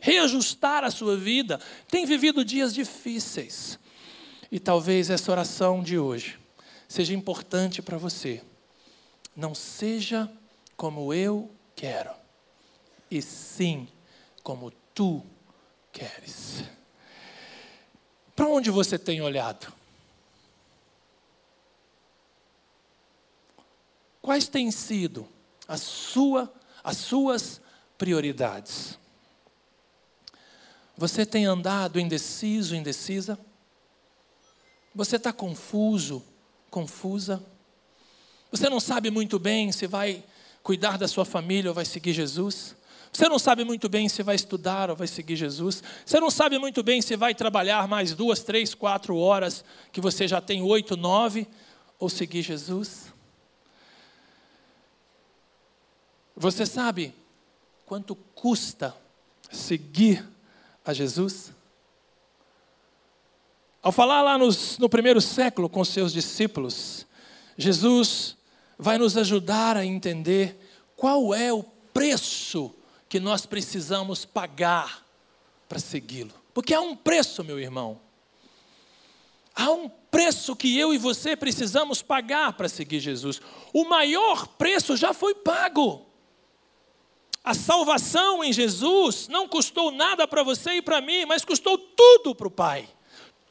reajustar 0.01 0.83
a 0.83 0.91
sua 0.91 1.17
vida, 1.17 1.61
tem 1.89 2.05
vivido 2.05 2.45
dias 2.45 2.75
difíceis. 2.75 3.79
E 4.51 4.59
talvez 4.59 5.11
essa 5.11 5.31
oração 5.31 5.81
de 5.81 5.97
hoje 5.97 6.37
seja 6.89 7.15
importante 7.15 7.81
para 7.81 7.97
você. 7.97 8.43
Não 9.37 9.55
seja 9.55 10.29
como 10.77 11.15
eu 11.15 11.49
quero, 11.77 12.11
e 13.09 13.23
sim 13.23 13.87
como 14.43 14.71
tu 14.95 15.25
queres. 15.93 16.65
Para 18.35 18.49
onde 18.49 18.71
você 18.71 18.99
tem 18.99 19.21
olhado? 19.21 19.73
Quais 24.23 24.49
têm 24.49 24.71
sido 24.71 25.27
a 25.67 25.77
sua, 25.77 26.53
as 26.83 26.97
suas 26.97 27.61
prioridades? 27.97 28.99
Você 30.97 31.25
tem 31.25 31.47
andado 31.47 31.99
indeciso, 31.99 32.77
indecisa? 32.77 33.39
Você 34.95 35.17
está 35.17 35.33
confuso, 35.33 36.23
confusa? 36.71 37.43
Você 38.51 38.69
não 38.69 38.81
sabe 38.81 39.11
muito 39.11 39.39
bem 39.39 39.73
se 39.73 39.87
vai 39.87 40.23
cuidar 40.63 40.99
da 40.99 41.09
sua 41.09 41.25
família 41.25 41.71
ou 41.71 41.75
vai 41.75 41.85
seguir 41.85 42.13
Jesus? 42.13 42.77
Você 43.13 43.29
não 43.29 43.39
sabe 43.39 43.65
muito 43.65 43.89
bem 43.89 44.09
se 44.09 44.23
vai 44.23 44.37
estudar 44.37 44.89
ou 44.89 44.97
vai 44.97 45.07
seguir 45.07 45.35
Jesus? 45.35 45.83
Você 46.07 46.21
não 46.21 46.31
sabe 46.31 46.59
muito 46.59 46.83
bem 46.83 47.03
se 47.03 47.17
vai 47.17 47.35
trabalhar 47.35 47.89
mais 47.89 48.15
duas, 48.15 48.41
três, 48.43 48.75
quatro 48.75 49.17
horas, 49.17 49.65
que 49.93 50.01
você 50.01 50.29
já 50.29 50.41
tem 50.41 50.63
oito, 50.63 50.97
nove, 50.97 51.47
ou 51.99 52.09
seguir 52.09 52.43
Jesus? 52.43 53.13
Você 56.37 56.65
sabe 56.65 57.13
quanto 57.85 58.15
custa 58.15 58.95
seguir 59.51 60.27
a 60.85 60.93
Jesus? 60.93 61.53
Ao 63.83 63.91
falar 63.91 64.23
lá 64.23 64.39
nos, 64.39 64.79
no 64.79 64.89
primeiro 64.89 65.21
século 65.21 65.69
com 65.69 65.85
seus 65.85 66.13
discípulos, 66.13 67.05
Jesus 67.57 68.37
vai 68.79 68.99
nos 68.99 69.17
ajudar 69.17 69.77
a 69.77 69.85
entender 69.85 70.57
qual 70.97 71.35
é 71.35 71.53
o 71.53 71.65
preço 71.93 72.75
que 73.11 73.19
nós 73.19 73.45
precisamos 73.45 74.25
pagar 74.25 75.05
para 75.69 75.81
segui-lo. 75.81 76.33
Porque 76.55 76.73
há 76.73 76.81
um 76.81 76.95
preço, 76.95 77.43
meu 77.43 77.59
irmão. 77.59 78.01
Há 79.53 79.69
um 79.73 79.89
preço 79.89 80.55
que 80.55 80.79
eu 80.79 80.95
e 80.95 80.99
você 80.99 81.35
precisamos 81.35 82.03
pagar 82.03 82.53
para 82.53 82.69
seguir 82.69 83.01
Jesus. 83.01 83.41
O 83.75 83.85
maior 83.85 84.47
preço 84.47 84.97
já 84.97 85.13
foi 85.13 85.35
pago. 85.35 86.07
A 87.43 87.53
salvação 87.53 88.45
em 88.45 88.53
Jesus 88.53 89.27
não 89.27 89.49
custou 89.49 89.91
nada 89.91 90.29
para 90.29 90.45
você 90.45 90.75
e 90.75 90.83
para 90.83 91.01
mim, 91.01 91.25
mas 91.27 91.45
custou 91.45 91.77
tudo 91.77 92.33
para 92.33 92.47
o 92.47 92.51
Pai. 92.51 92.89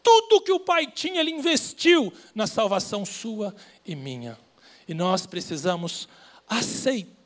Tudo 0.02 0.42
que 0.42 0.54
o 0.54 0.60
Pai 0.62 0.88
tinha, 0.88 1.20
Ele 1.20 1.32
investiu 1.32 2.14
na 2.34 2.48
salvação 2.48 3.06
sua 3.06 3.54
e 3.86 3.94
minha. 3.94 4.40
E 4.88 4.94
nós 4.94 5.26
precisamos 5.26 6.08
aceitar 6.48 7.19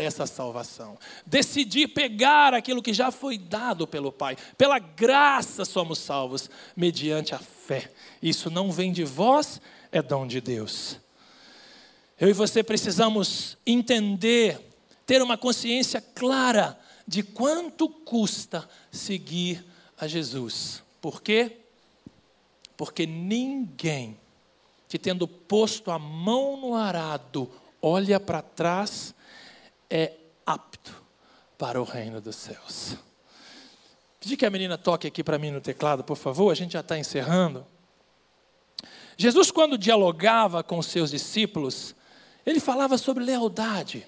essa 0.00 0.26
salvação, 0.26 0.98
decidir 1.24 1.88
pegar 1.88 2.52
aquilo 2.52 2.82
que 2.82 2.92
já 2.92 3.10
foi 3.10 3.38
dado 3.38 3.86
pelo 3.86 4.10
Pai. 4.10 4.36
Pela 4.58 4.78
graça 4.78 5.64
somos 5.64 5.98
salvos, 5.98 6.50
mediante 6.76 7.34
a 7.34 7.38
fé. 7.38 7.90
Isso 8.22 8.50
não 8.50 8.72
vem 8.72 8.92
de 8.92 9.04
vós, 9.04 9.60
é 9.92 10.02
dom 10.02 10.26
de 10.26 10.40
Deus. 10.40 10.98
Eu 12.18 12.28
e 12.28 12.32
você 12.32 12.62
precisamos 12.62 13.56
entender 13.66 14.66
ter 15.06 15.22
uma 15.22 15.38
consciência 15.38 16.00
clara 16.00 16.78
de 17.06 17.22
quanto 17.22 17.88
custa 17.88 18.68
seguir 18.90 19.64
a 19.96 20.08
Jesus. 20.08 20.82
Por 21.00 21.22
quê? 21.22 21.58
Porque 22.76 23.06
ninguém 23.06 24.18
que, 24.88 24.98
tendo 24.98 25.28
posto 25.28 25.90
a 25.90 25.98
mão 25.98 26.56
no 26.56 26.74
arado, 26.74 27.48
olha 27.80 28.18
para 28.18 28.42
trás, 28.42 29.14
é 29.90 30.12
apto 30.44 30.94
para 31.58 31.80
o 31.80 31.84
reino 31.84 32.20
dos 32.20 32.36
céus. 32.36 32.96
Pedir 34.20 34.36
que 34.36 34.46
a 34.46 34.50
menina 34.50 34.76
toque 34.76 35.06
aqui 35.06 35.22
para 35.22 35.38
mim 35.38 35.50
no 35.50 35.60
teclado, 35.60 36.02
por 36.02 36.16
favor, 36.16 36.50
a 36.50 36.54
gente 36.54 36.72
já 36.72 36.80
está 36.80 36.98
encerrando. 36.98 37.66
Jesus, 39.16 39.50
quando 39.50 39.78
dialogava 39.78 40.62
com 40.62 40.82
seus 40.82 41.10
discípulos, 41.10 41.94
ele 42.44 42.60
falava 42.60 42.98
sobre 42.98 43.24
lealdade. 43.24 44.06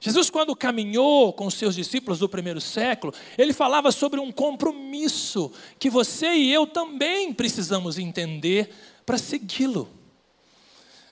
Jesus, 0.00 0.28
quando 0.28 0.56
caminhou 0.56 1.32
com 1.32 1.48
seus 1.48 1.76
discípulos 1.76 2.18
do 2.18 2.28
primeiro 2.28 2.60
século, 2.60 3.14
ele 3.38 3.52
falava 3.52 3.92
sobre 3.92 4.18
um 4.18 4.32
compromisso 4.32 5.52
que 5.78 5.88
você 5.88 6.34
e 6.34 6.52
eu 6.52 6.66
também 6.66 7.32
precisamos 7.32 7.98
entender 7.98 8.74
para 9.06 9.16
segui-lo. 9.16 9.88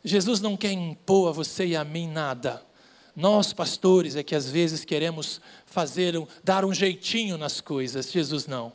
Jesus 0.02 0.40
não 0.40 0.56
quer 0.56 0.72
impor 0.72 1.28
a 1.28 1.32
você 1.32 1.66
e 1.66 1.76
a 1.76 1.84
mim 1.84 2.08
nada. 2.08 2.66
Nós, 3.14 3.52
pastores, 3.52 4.16
é 4.16 4.22
que 4.22 4.34
às 4.34 4.48
vezes 4.48 4.84
queremos 4.84 5.40
fazer, 5.66 6.14
dar 6.42 6.64
um 6.64 6.72
jeitinho 6.72 7.36
nas 7.36 7.60
coisas. 7.60 8.10
Jesus 8.10 8.46
não. 8.46 8.72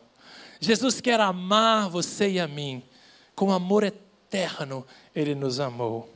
Jesus 0.60 1.02
quer 1.02 1.20
amar 1.20 1.90
você 1.90 2.32
e 2.32 2.40
a 2.40 2.48
mim. 2.48 2.84
Com 3.36 3.52
amor 3.52 3.84
eterno, 3.84 4.86
Ele 5.16 5.36
nos 5.36 5.60
amou. 5.60 6.10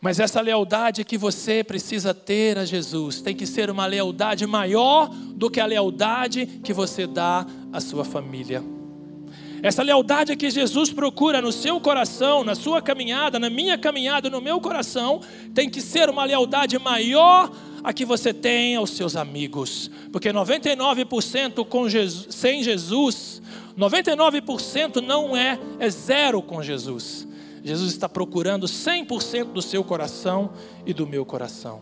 Mas 0.00 0.18
essa 0.18 0.40
lealdade 0.40 1.04
que 1.04 1.18
você 1.18 1.62
precisa 1.62 2.14
ter 2.14 2.58
a 2.58 2.64
Jesus 2.64 3.20
tem 3.20 3.36
que 3.36 3.46
ser 3.46 3.68
uma 3.70 3.84
lealdade 3.84 4.46
maior 4.46 5.08
do 5.08 5.50
que 5.50 5.60
a 5.60 5.66
lealdade 5.66 6.46
que 6.64 6.72
você 6.72 7.06
dá 7.06 7.46
à 7.70 7.80
sua 7.80 8.04
família. 8.04 8.79
Essa 9.62 9.82
lealdade 9.82 10.36
que 10.36 10.50
Jesus 10.50 10.90
procura 10.90 11.42
no 11.42 11.52
seu 11.52 11.80
coração, 11.80 12.42
na 12.42 12.54
sua 12.54 12.80
caminhada, 12.80 13.38
na 13.38 13.50
minha 13.50 13.76
caminhada, 13.76 14.30
no 14.30 14.40
meu 14.40 14.60
coração, 14.60 15.20
tem 15.54 15.68
que 15.68 15.80
ser 15.80 16.08
uma 16.08 16.24
lealdade 16.24 16.78
maior 16.78 17.50
a 17.82 17.92
que 17.92 18.04
você 18.04 18.32
tem 18.32 18.76
aos 18.76 18.90
seus 18.90 19.16
amigos. 19.16 19.90
Porque 20.12 20.30
99% 20.30 21.64
com 21.66 21.88
Jesus, 21.88 22.34
sem 22.34 22.62
Jesus, 22.62 23.42
99% 23.78 24.96
não 24.96 25.36
é, 25.36 25.58
é 25.78 25.90
zero 25.90 26.42
com 26.42 26.62
Jesus. 26.62 27.26
Jesus 27.62 27.92
está 27.92 28.08
procurando 28.08 28.66
100% 28.66 29.52
do 29.52 29.60
seu 29.60 29.84
coração 29.84 30.52
e 30.86 30.94
do 30.94 31.06
meu 31.06 31.24
coração. 31.24 31.80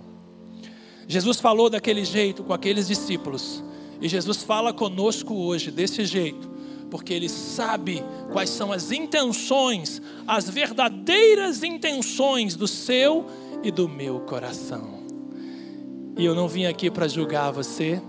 Jesus 1.06 1.40
falou 1.40 1.70
daquele 1.70 2.04
jeito 2.04 2.42
com 2.42 2.52
aqueles 2.52 2.88
discípulos, 2.88 3.62
e 4.00 4.08
Jesus 4.08 4.42
fala 4.42 4.72
conosco 4.72 5.34
hoje 5.34 5.70
desse 5.70 6.04
jeito, 6.04 6.50
porque 6.90 7.12
Ele 7.12 7.28
sabe 7.28 8.02
quais 8.32 8.50
são 8.50 8.72
as 8.72 8.90
intenções, 8.90 10.00
as 10.26 10.48
verdadeiras 10.48 11.62
intenções 11.62 12.54
do 12.54 12.66
seu 12.66 13.26
e 13.62 13.70
do 13.70 13.88
meu 13.88 14.20
coração. 14.20 14.98
E 16.16 16.24
eu 16.24 16.34
não 16.34 16.48
vim 16.48 16.66
aqui 16.66 16.90
para 16.90 17.06
julgar 17.06 17.50
você, 17.52 18.02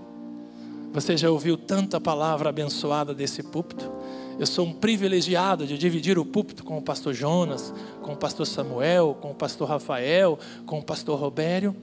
você 0.92 1.16
já 1.16 1.30
ouviu 1.30 1.56
tanta 1.56 2.02
palavra 2.02 2.50
abençoada 2.50 3.14
desse 3.14 3.44
púlpito. 3.44 3.92
Eu 4.40 4.48
sou 4.48 4.66
um 4.66 4.74
privilegiado 4.74 5.68
de 5.68 5.78
dividir 5.78 6.18
o 6.18 6.26
púlpito 6.26 6.64
com 6.64 6.78
o 6.78 6.82
pastor 6.82 7.14
Jonas, 7.14 7.74
com 8.02 8.14
o 8.14 8.18
pastor 8.18 8.48
Samuel, 8.48 9.16
com 9.22 9.32
o 9.32 9.36
pastor 9.36 9.68
Rafael, 9.68 10.40
com 10.66 10.80
o 10.80 10.84
pastor 10.84 11.20
Robério. 11.20 11.76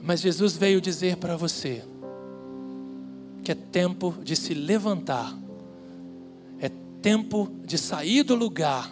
Mas 0.00 0.20
Jesus 0.20 0.56
veio 0.56 0.80
dizer 0.80 1.16
para 1.16 1.36
você 1.36 1.82
que 3.42 3.52
é 3.52 3.54
tempo 3.54 4.14
de 4.22 4.34
se 4.34 4.54
levantar, 4.54 5.36
tempo 7.02 7.48
de 7.64 7.78
sair 7.78 8.22
do 8.22 8.34
lugar 8.34 8.90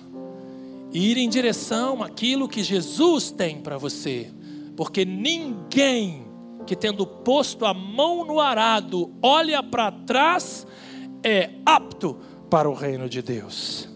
e 0.92 1.10
ir 1.10 1.18
em 1.18 1.28
direção 1.28 2.02
àquilo 2.02 2.48
que 2.48 2.62
Jesus 2.62 3.30
tem 3.30 3.60
para 3.60 3.76
você, 3.76 4.30
porque 4.76 5.04
ninguém 5.04 6.24
que 6.66 6.76
tendo 6.76 7.06
posto 7.06 7.66
a 7.66 7.74
mão 7.74 8.24
no 8.24 8.40
arado 8.40 9.12
olha 9.22 9.62
para 9.62 9.90
trás 9.90 10.66
é 11.22 11.50
apto 11.64 12.18
para 12.48 12.68
o 12.68 12.74
reino 12.74 13.08
de 13.08 13.22
Deus. 13.22 13.88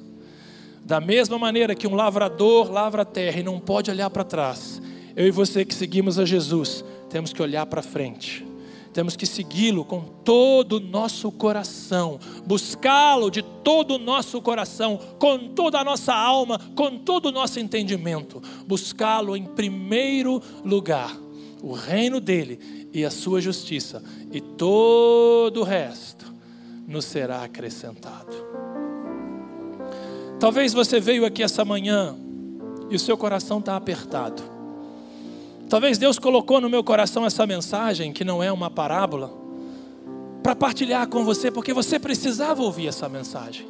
Da 0.85 1.01
mesma 1.01 1.39
maneira 1.39 1.75
que 1.75 1.87
um 1.87 1.95
lavrador 1.95 2.71
lavra 2.71 3.03
a 3.03 3.05
terra 3.05 3.41
e 3.41 3.43
não 3.43 3.61
pode 3.61 3.91
olhar 3.91 4.09
para 4.11 4.25
trás, 4.25 4.81
eu 5.15 5.27
e 5.27 5.31
você 5.31 5.65
que 5.65 5.75
seguimos 5.75 6.19
a 6.19 6.25
Jesus, 6.25 6.85
temos 7.11 7.33
que 7.33 7.43
olhar 7.43 7.67
para 7.67 7.83
frente. 7.83 8.48
Temos 8.93 9.17
que 9.17 9.27
segui-lo 9.27 9.85
com 9.85 10.01
todo 10.01 10.75
o 10.75 10.81
nosso 10.81 11.31
coração, 11.31 12.19
buscá-lo 12.47 13.31
de 13.31 13.43
todo 13.43 13.95
o 13.95 13.99
nosso 13.99 14.41
coração, 14.43 14.99
com 15.19 15.49
toda 15.49 15.79
a 15.79 15.85
nossa 15.85 16.15
alma, 16.15 16.59
com 16.75 16.99
todo 16.99 17.27
o 17.27 17.33
nosso 17.33 17.61
entendimento. 17.61 18.43
Buscá-lo 18.67 19.37
em 19.37 19.45
primeiro 19.45 20.43
lugar, 20.65 21.17
o 21.63 21.73
reino 21.73 22.21
dele 22.21 22.89
e 22.93 23.05
a 23.05 23.11
sua 23.11 23.41
justiça, 23.41 24.03
e 24.33 24.41
todo 24.41 25.61
o 25.61 25.65
resto 25.65 26.27
nos 26.87 27.05
será 27.05 27.43
acrescentado. 27.43 28.35
Talvez 30.41 30.73
você 30.73 30.99
veio 30.99 31.27
aqui 31.27 31.43
essa 31.43 31.65
manhã 31.65 32.17
e 32.89 32.97
o 32.97 32.99
seu 32.99 33.17
coração 33.17 33.59
está 33.59 33.77
apertado. 33.77 34.58
Talvez 35.69 35.99
Deus 35.99 36.19
colocou 36.19 36.61
no 36.61 36.71
meu 36.71 36.83
coração 36.83 37.27
essa 37.27 37.47
mensagem, 37.47 38.13
que 38.13 38.25
não 38.25 38.43
é 38.43 38.51
uma 38.51 38.71
parábola, 38.71 39.31
para 40.43 40.57
partilhar 40.57 41.07
com 41.09 41.25
você, 41.25 41.51
porque 41.51 41.75
você 41.75 41.99
precisava 41.99 42.63
ouvir 42.63 42.89
essa 42.89 43.09
mensagem. 43.09 43.67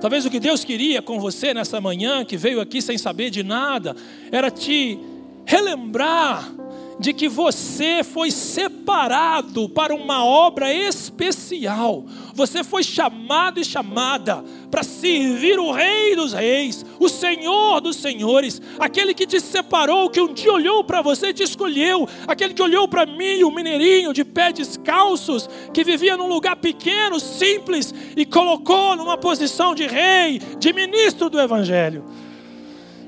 Talvez 0.00 0.24
o 0.24 0.30
que 0.30 0.40
Deus 0.40 0.64
queria 0.64 1.02
com 1.02 1.20
você 1.20 1.52
nessa 1.52 1.80
manhã, 1.80 2.24
que 2.24 2.36
veio 2.36 2.60
aqui 2.60 2.80
sem 2.80 2.96
saber 2.96 3.30
de 3.30 3.42
nada, 3.42 3.94
era 4.32 4.50
te 4.50 4.98
relembrar 5.44 6.50
de 6.98 7.12
que 7.12 7.28
você 7.28 8.02
foi 8.04 8.30
separado 8.30 9.68
para 9.68 9.94
uma 9.94 10.24
obra 10.24 10.72
especial. 10.72 12.04
Você 12.34 12.64
foi 12.64 12.82
chamado 12.82 13.60
e 13.60 13.64
chamada 13.64 14.44
para 14.70 14.82
servir 14.82 15.58
o 15.58 15.70
Rei 15.70 16.16
dos 16.16 16.32
Reis, 16.32 16.84
o 16.98 17.08
Senhor 17.08 17.80
dos 17.80 17.96
Senhores, 17.96 18.60
aquele 18.78 19.14
que 19.14 19.26
te 19.26 19.40
separou, 19.40 20.10
que 20.10 20.20
um 20.20 20.32
dia 20.32 20.52
olhou 20.52 20.82
para 20.82 21.00
você 21.00 21.28
e 21.28 21.34
te 21.34 21.42
escolheu, 21.42 22.08
aquele 22.26 22.54
que 22.54 22.62
olhou 22.62 22.88
para 22.88 23.06
mim, 23.06 23.44
o 23.44 23.50
mineirinho 23.50 24.12
de 24.12 24.24
pé 24.24 24.52
descalços, 24.52 25.48
que 25.72 25.84
vivia 25.84 26.16
num 26.16 26.26
lugar 26.26 26.56
pequeno, 26.56 27.20
simples, 27.20 27.94
e 28.16 28.24
colocou 28.24 28.96
numa 28.96 29.16
posição 29.16 29.74
de 29.74 29.86
rei, 29.86 30.40
de 30.58 30.72
ministro 30.72 31.30
do 31.30 31.40
Evangelho. 31.40 32.04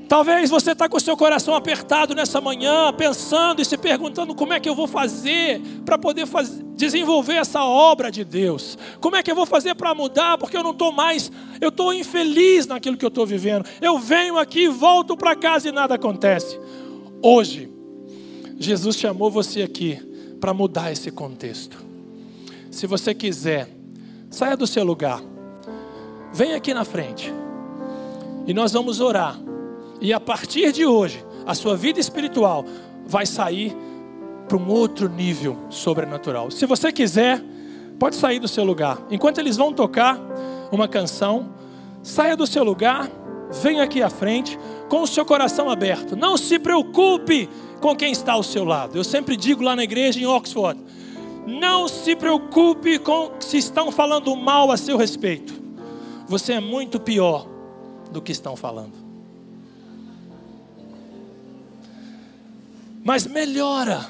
Talvez 0.07 0.49
você 0.49 0.71
está 0.71 0.87
com 0.87 0.95
o 0.95 1.01
seu 1.01 1.17
coração 1.17 1.53
apertado 1.53 2.15
nessa 2.15 2.39
manhã, 2.39 2.93
pensando 2.93 3.61
e 3.61 3.65
se 3.65 3.77
perguntando 3.77 4.33
como 4.33 4.53
é 4.53 4.59
que 4.59 4.69
eu 4.69 4.75
vou 4.75 4.87
fazer 4.87 5.61
para 5.83 5.97
poder 5.97 6.25
desenvolver 6.75 7.33
essa 7.33 7.63
obra 7.63 8.09
de 8.09 8.23
Deus. 8.23 8.77
Como 9.01 9.17
é 9.17 9.23
que 9.23 9.29
eu 9.29 9.35
vou 9.35 9.45
fazer 9.45 9.75
para 9.75 9.93
mudar? 9.93 10.37
Porque 10.37 10.55
eu 10.55 10.63
não 10.63 10.71
estou 10.71 10.93
mais, 10.93 11.29
eu 11.59 11.69
estou 11.69 11.93
infeliz 11.93 12.65
naquilo 12.65 12.95
que 12.95 13.03
eu 13.03 13.09
estou 13.09 13.25
vivendo. 13.25 13.65
Eu 13.81 13.99
venho 13.99 14.37
aqui, 14.37 14.69
volto 14.69 15.17
para 15.17 15.35
casa 15.35 15.67
e 15.67 15.71
nada 15.73 15.95
acontece. 15.95 16.57
Hoje, 17.21 17.69
Jesus 18.57 18.95
chamou 18.95 19.29
você 19.29 19.61
aqui 19.61 19.99
para 20.39 20.53
mudar 20.53 20.89
esse 20.89 21.11
contexto. 21.11 21.85
Se 22.71 22.87
você 22.87 23.13
quiser, 23.13 23.69
saia 24.29 24.55
do 24.55 24.65
seu 24.65 24.85
lugar, 24.85 25.21
venha 26.31 26.55
aqui 26.55 26.73
na 26.73 26.85
frente 26.85 27.33
e 28.45 28.53
nós 28.53 28.71
vamos 28.71 29.01
orar 29.01 29.46
e 29.99 30.13
a 30.13 30.19
partir 30.19 30.71
de 30.71 30.85
hoje, 30.85 31.23
a 31.45 31.53
sua 31.55 31.75
vida 31.75 31.99
espiritual 31.99 32.65
vai 33.05 33.25
sair 33.25 33.75
para 34.47 34.57
um 34.57 34.69
outro 34.69 35.09
nível 35.09 35.57
sobrenatural. 35.69 36.51
Se 36.51 36.65
você 36.65 36.91
quiser, 36.91 37.43
pode 37.99 38.15
sair 38.15 38.39
do 38.39 38.47
seu 38.47 38.63
lugar. 38.63 38.99
Enquanto 39.09 39.39
eles 39.39 39.57
vão 39.57 39.73
tocar 39.73 40.19
uma 40.71 40.87
canção, 40.87 41.49
saia 42.03 42.35
do 42.35 42.47
seu 42.47 42.63
lugar, 42.63 43.09
venha 43.61 43.83
aqui 43.83 44.01
à 44.01 44.09
frente 44.09 44.57
com 44.89 45.01
o 45.01 45.07
seu 45.07 45.25
coração 45.25 45.69
aberto. 45.69 46.15
Não 46.15 46.37
se 46.37 46.59
preocupe 46.59 47.49
com 47.81 47.95
quem 47.95 48.11
está 48.11 48.33
ao 48.33 48.43
seu 48.43 48.63
lado. 48.63 48.97
Eu 48.97 49.03
sempre 49.03 49.35
digo 49.35 49.63
lá 49.63 49.75
na 49.75 49.83
igreja 49.83 50.19
em 50.19 50.25
Oxford: 50.25 50.79
não 51.45 51.87
se 51.87 52.15
preocupe 52.15 52.99
com 52.99 53.31
se 53.39 53.57
estão 53.57 53.91
falando 53.91 54.35
mal 54.35 54.71
a 54.71 54.77
seu 54.77 54.97
respeito. 54.97 55.53
Você 56.27 56.53
é 56.53 56.59
muito 56.59 56.99
pior 56.99 57.47
do 58.11 58.21
que 58.21 58.31
estão 58.31 58.55
falando. 58.55 59.06
Mas 63.07 63.25
melhora. 63.25 64.05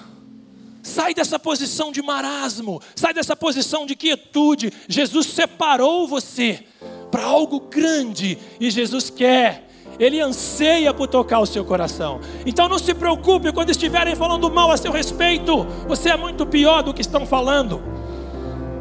Sai 0.82 1.14
dessa 1.14 1.38
posição 1.38 1.92
de 1.92 2.02
marasmo, 2.02 2.82
sai 2.96 3.14
dessa 3.14 3.36
posição 3.36 3.86
de 3.86 3.96
quietude. 3.96 4.74
Jesus 4.90 5.28
separou 5.28 6.08
você 6.08 6.64
para 7.12 7.24
algo 7.24 7.60
grande 7.60 8.40
e 8.60 8.72
Jesus 8.72 9.12
quer, 9.12 9.68
Ele 10.00 10.20
anseia 10.20 10.96
por 10.96 11.08
tocar 11.08 11.42
o 11.42 11.46
seu 11.46 11.64
coração. 11.64 12.20
Então 12.44 12.68
não 12.68 12.80
se 12.80 12.92
preocupe 12.96 13.52
quando 13.52 13.70
estiverem 13.70 14.16
falando 14.16 14.50
mal 14.50 14.72
a 14.72 14.78
seu 14.78 14.92
respeito, 14.92 15.64
você 15.88 16.10
é 16.10 16.18
muito 16.18 16.44
pior 16.48 16.82
do 16.82 16.92
que 16.92 17.02
estão 17.02 17.24
falando. 17.24 17.80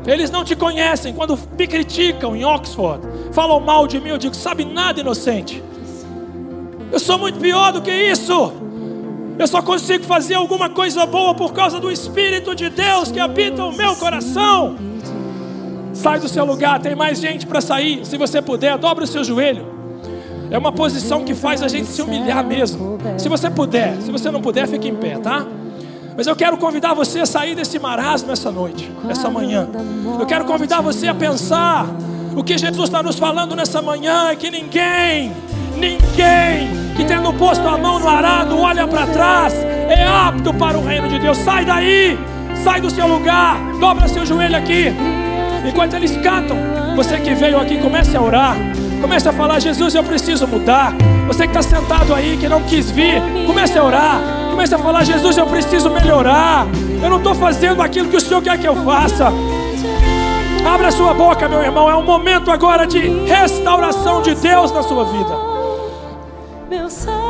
Eles 0.06 0.30
não 0.30 0.44
te 0.46 0.56
conhecem, 0.56 1.12
quando 1.12 1.38
me 1.58 1.66
criticam 1.66 2.34
em 2.34 2.42
Oxford, 2.42 3.06
falam 3.32 3.60
mal 3.60 3.86
de 3.86 4.00
mim, 4.00 4.08
eu 4.08 4.18
digo: 4.18 4.34
sabe 4.34 4.64
nada, 4.64 4.98
inocente. 4.98 5.62
Eu 6.90 7.00
sou 7.00 7.18
muito 7.18 7.38
pior 7.38 7.70
do 7.70 7.82
que 7.82 7.92
isso. 7.92 8.64
Eu 9.38 9.46
só 9.46 9.60
consigo 9.60 10.04
fazer 10.04 10.34
alguma 10.34 10.70
coisa 10.70 11.04
boa 11.04 11.34
por 11.34 11.52
causa 11.52 11.78
do 11.78 11.90
Espírito 11.90 12.54
de 12.54 12.70
Deus 12.70 13.12
que 13.12 13.20
habita 13.20 13.64
o 13.64 13.72
meu 13.72 13.94
coração. 13.96 14.76
Sai 15.92 16.18
do 16.18 16.28
seu 16.28 16.44
lugar, 16.44 16.80
tem 16.80 16.94
mais 16.94 17.20
gente 17.20 17.46
para 17.46 17.60
sair. 17.60 18.04
Se 18.04 18.16
você 18.16 18.40
puder, 18.40 18.78
dobra 18.78 19.04
o 19.04 19.06
seu 19.06 19.22
joelho. 19.22 19.74
É 20.50 20.56
uma 20.56 20.72
posição 20.72 21.24
que 21.24 21.34
faz 21.34 21.62
a 21.62 21.68
gente 21.68 21.88
se 21.88 22.00
humilhar 22.00 22.44
mesmo. 22.44 22.98
Se 23.18 23.28
você 23.28 23.50
puder, 23.50 23.96
se 24.00 24.10
você 24.10 24.30
não 24.30 24.40
puder, 24.40 24.66
fique 24.68 24.88
em 24.88 24.94
pé, 24.94 25.18
tá? 25.18 25.44
Mas 26.16 26.26
eu 26.26 26.34
quero 26.34 26.56
convidar 26.56 26.94
você 26.94 27.20
a 27.20 27.26
sair 27.26 27.54
desse 27.54 27.78
marasmo 27.78 28.32
essa 28.32 28.50
noite, 28.50 28.90
essa 29.08 29.28
manhã. 29.28 29.68
Eu 30.18 30.24
quero 30.24 30.46
convidar 30.46 30.80
você 30.80 31.08
a 31.08 31.14
pensar 31.14 31.86
o 32.34 32.42
que 32.42 32.56
Jesus 32.56 32.84
está 32.84 33.02
nos 33.02 33.18
falando 33.18 33.54
nessa 33.54 33.82
manhã 33.82 34.28
é 34.28 34.36
que 34.36 34.50
ninguém, 34.50 35.32
ninguém 35.76 36.85
que 36.96 37.04
tendo 37.04 37.32
posto 37.34 37.66
a 37.68 37.76
mão 37.76 37.98
no 37.98 38.08
arado 38.08 38.58
olha 38.58 38.86
para 38.86 39.06
trás 39.06 39.54
é 39.88 40.06
apto 40.06 40.52
para 40.54 40.78
o 40.78 40.84
reino 40.84 41.08
de 41.08 41.18
Deus. 41.18 41.36
Sai 41.38 41.64
daí, 41.64 42.18
sai 42.64 42.80
do 42.80 42.90
seu 42.90 43.06
lugar, 43.06 43.58
dobra 43.78 44.08
seu 44.08 44.24
joelho 44.24 44.56
aqui. 44.56 44.92
Enquanto 45.64 45.94
eles 45.94 46.16
cantam, 46.16 46.56
você 46.94 47.18
que 47.18 47.34
veio 47.34 47.60
aqui, 47.60 47.78
comece 47.78 48.16
a 48.16 48.22
orar. 48.22 48.56
Comece 49.00 49.28
a 49.28 49.32
falar, 49.32 49.60
Jesus, 49.60 49.94
eu 49.94 50.02
preciso 50.02 50.46
mudar. 50.46 50.94
Você 51.26 51.46
que 51.46 51.56
está 51.56 51.62
sentado 51.62 52.14
aí, 52.14 52.36
que 52.36 52.48
não 52.48 52.62
quis 52.62 52.90
vir, 52.90 53.20
comece 53.46 53.78
a 53.78 53.84
orar. 53.84 54.20
Comece 54.50 54.74
a 54.74 54.78
falar, 54.78 55.04
Jesus, 55.04 55.36
eu 55.36 55.46
preciso 55.46 55.90
melhorar. 55.90 56.66
Eu 57.02 57.10
não 57.10 57.18
estou 57.18 57.34
fazendo 57.34 57.82
aquilo 57.82 58.08
que 58.08 58.16
o 58.16 58.20
Senhor 58.20 58.42
quer 58.42 58.58
que 58.58 58.66
eu 58.66 58.76
faça. 58.84 59.26
Abra 60.66 60.90
sua 60.90 61.12
boca, 61.12 61.48
meu 61.48 61.62
irmão. 61.62 61.90
É 61.90 61.94
um 61.94 62.02
momento 62.02 62.50
agora 62.50 62.86
de 62.86 63.00
restauração 63.26 64.22
de 64.22 64.34
Deus 64.34 64.72
na 64.72 64.82
sua 64.82 65.04
vida. 65.04 65.55
Meu 66.68 66.90
Salvador, 66.90 67.25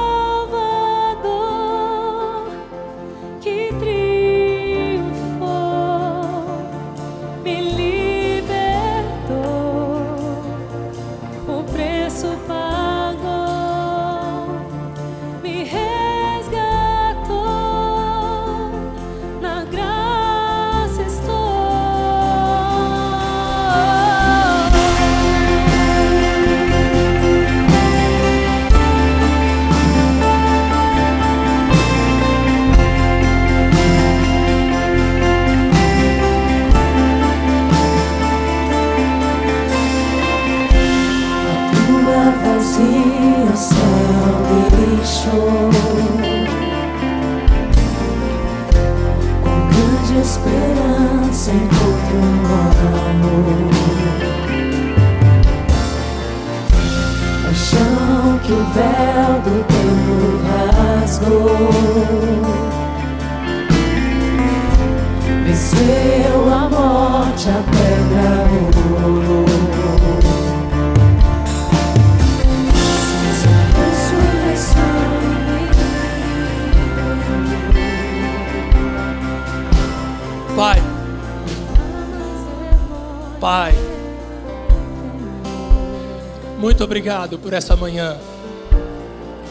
obrigado 87.06 87.38
por 87.38 87.52
essa 87.52 87.76
manhã. 87.76 88.16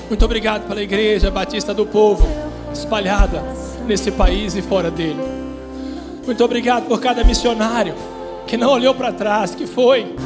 Muito 0.10 0.26
obrigado 0.26 0.68
pela 0.68 0.82
Igreja 0.82 1.32
Batista 1.32 1.74
do 1.74 1.86
Povo, 1.86 2.28
espalhada 2.74 3.42
nesse 3.88 4.12
país 4.12 4.58
e 4.58 4.62
fora 4.62 4.92
dele. 4.92 5.24
Muito 6.26 6.44
obrigado 6.44 6.86
por 6.86 7.00
cada 7.00 7.24
missionário 7.24 7.96
que 8.46 8.58
não 8.58 8.72
olhou 8.72 8.94
para 8.94 9.14
trás, 9.14 9.56
que 9.56 9.66
foi, 9.66 10.18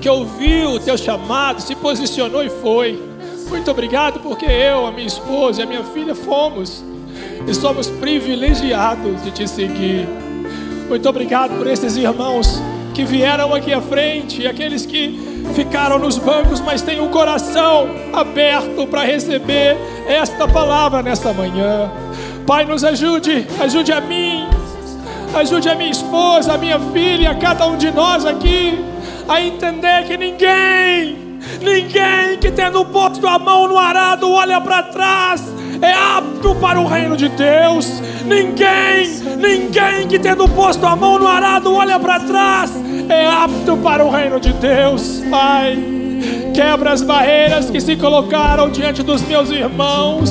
que 0.00 0.08
ouviu 0.08 0.70
o 0.70 0.80
teu 0.80 0.98
chamado, 0.98 1.62
se 1.62 1.76
posicionou 1.76 2.42
e 2.42 2.50
foi. 2.50 3.00
Muito 3.48 3.70
obrigado 3.70 4.18
porque 4.18 4.46
eu, 4.46 4.84
a 4.84 4.90
minha 4.90 5.06
esposa 5.06 5.60
e 5.60 5.62
a 5.62 5.66
minha 5.66 5.84
filha 5.84 6.16
fomos 6.16 6.82
e 7.46 7.54
somos 7.54 7.86
privilegiados 7.86 9.22
de 9.22 9.30
te 9.30 9.46
seguir. 9.46 10.08
Muito 10.88 11.08
obrigado 11.08 11.56
por 11.56 11.68
esses 11.68 11.96
irmãos 11.96 12.60
que 12.92 13.04
vieram 13.04 13.54
aqui 13.54 13.72
à 13.72 13.80
frente 13.80 14.44
aqueles 14.48 14.84
que 14.84 15.31
ficaram 15.54 15.98
nos 15.98 16.18
bancos, 16.18 16.60
mas 16.60 16.82
têm 16.82 17.00
o 17.00 17.08
coração 17.08 17.88
aberto 18.12 18.86
para 18.86 19.02
receber 19.02 19.76
esta 20.06 20.46
palavra 20.48 21.02
nesta 21.02 21.32
manhã. 21.32 21.90
Pai, 22.46 22.64
nos 22.64 22.84
ajude, 22.84 23.46
ajude 23.60 23.92
a 23.92 24.00
mim, 24.00 24.46
ajude 25.34 25.68
a 25.68 25.74
minha 25.74 25.90
esposa, 25.90 26.54
a 26.54 26.58
minha 26.58 26.78
filha, 26.78 27.34
cada 27.34 27.66
um 27.66 27.76
de 27.76 27.90
nós 27.90 28.24
aqui 28.24 28.84
a 29.28 29.40
entender 29.40 30.04
que 30.06 30.16
ninguém, 30.16 31.38
ninguém 31.60 32.38
que 32.40 32.50
tendo 32.50 32.84
posto 32.86 33.26
a 33.26 33.38
mão 33.38 33.68
no 33.68 33.78
arado 33.78 34.30
olha 34.30 34.60
para 34.60 34.82
trás 34.84 35.42
é 35.80 35.92
apto 35.92 36.54
para 36.56 36.80
o 36.80 36.86
reino 36.86 37.16
de 37.16 37.28
Deus. 37.28 38.00
Ninguém, 38.24 39.06
ninguém 39.36 40.06
que 40.08 40.18
tendo 40.18 40.48
posto 40.48 40.86
a 40.86 40.94
mão 40.94 41.18
no 41.18 41.26
arado 41.26 41.74
olha 41.74 41.98
para 41.98 42.20
trás 42.20 42.81
é 43.08 43.26
apto 43.26 43.76
para 43.78 44.04
o 44.04 44.10
reino 44.10 44.38
de 44.40 44.52
Deus. 44.52 45.22
Pai, 45.30 45.78
quebra 46.54 46.92
as 46.92 47.02
barreiras 47.02 47.70
que 47.70 47.80
se 47.80 47.96
colocaram 47.96 48.70
diante 48.70 49.02
dos 49.02 49.22
meus 49.22 49.50
irmãos. 49.50 50.30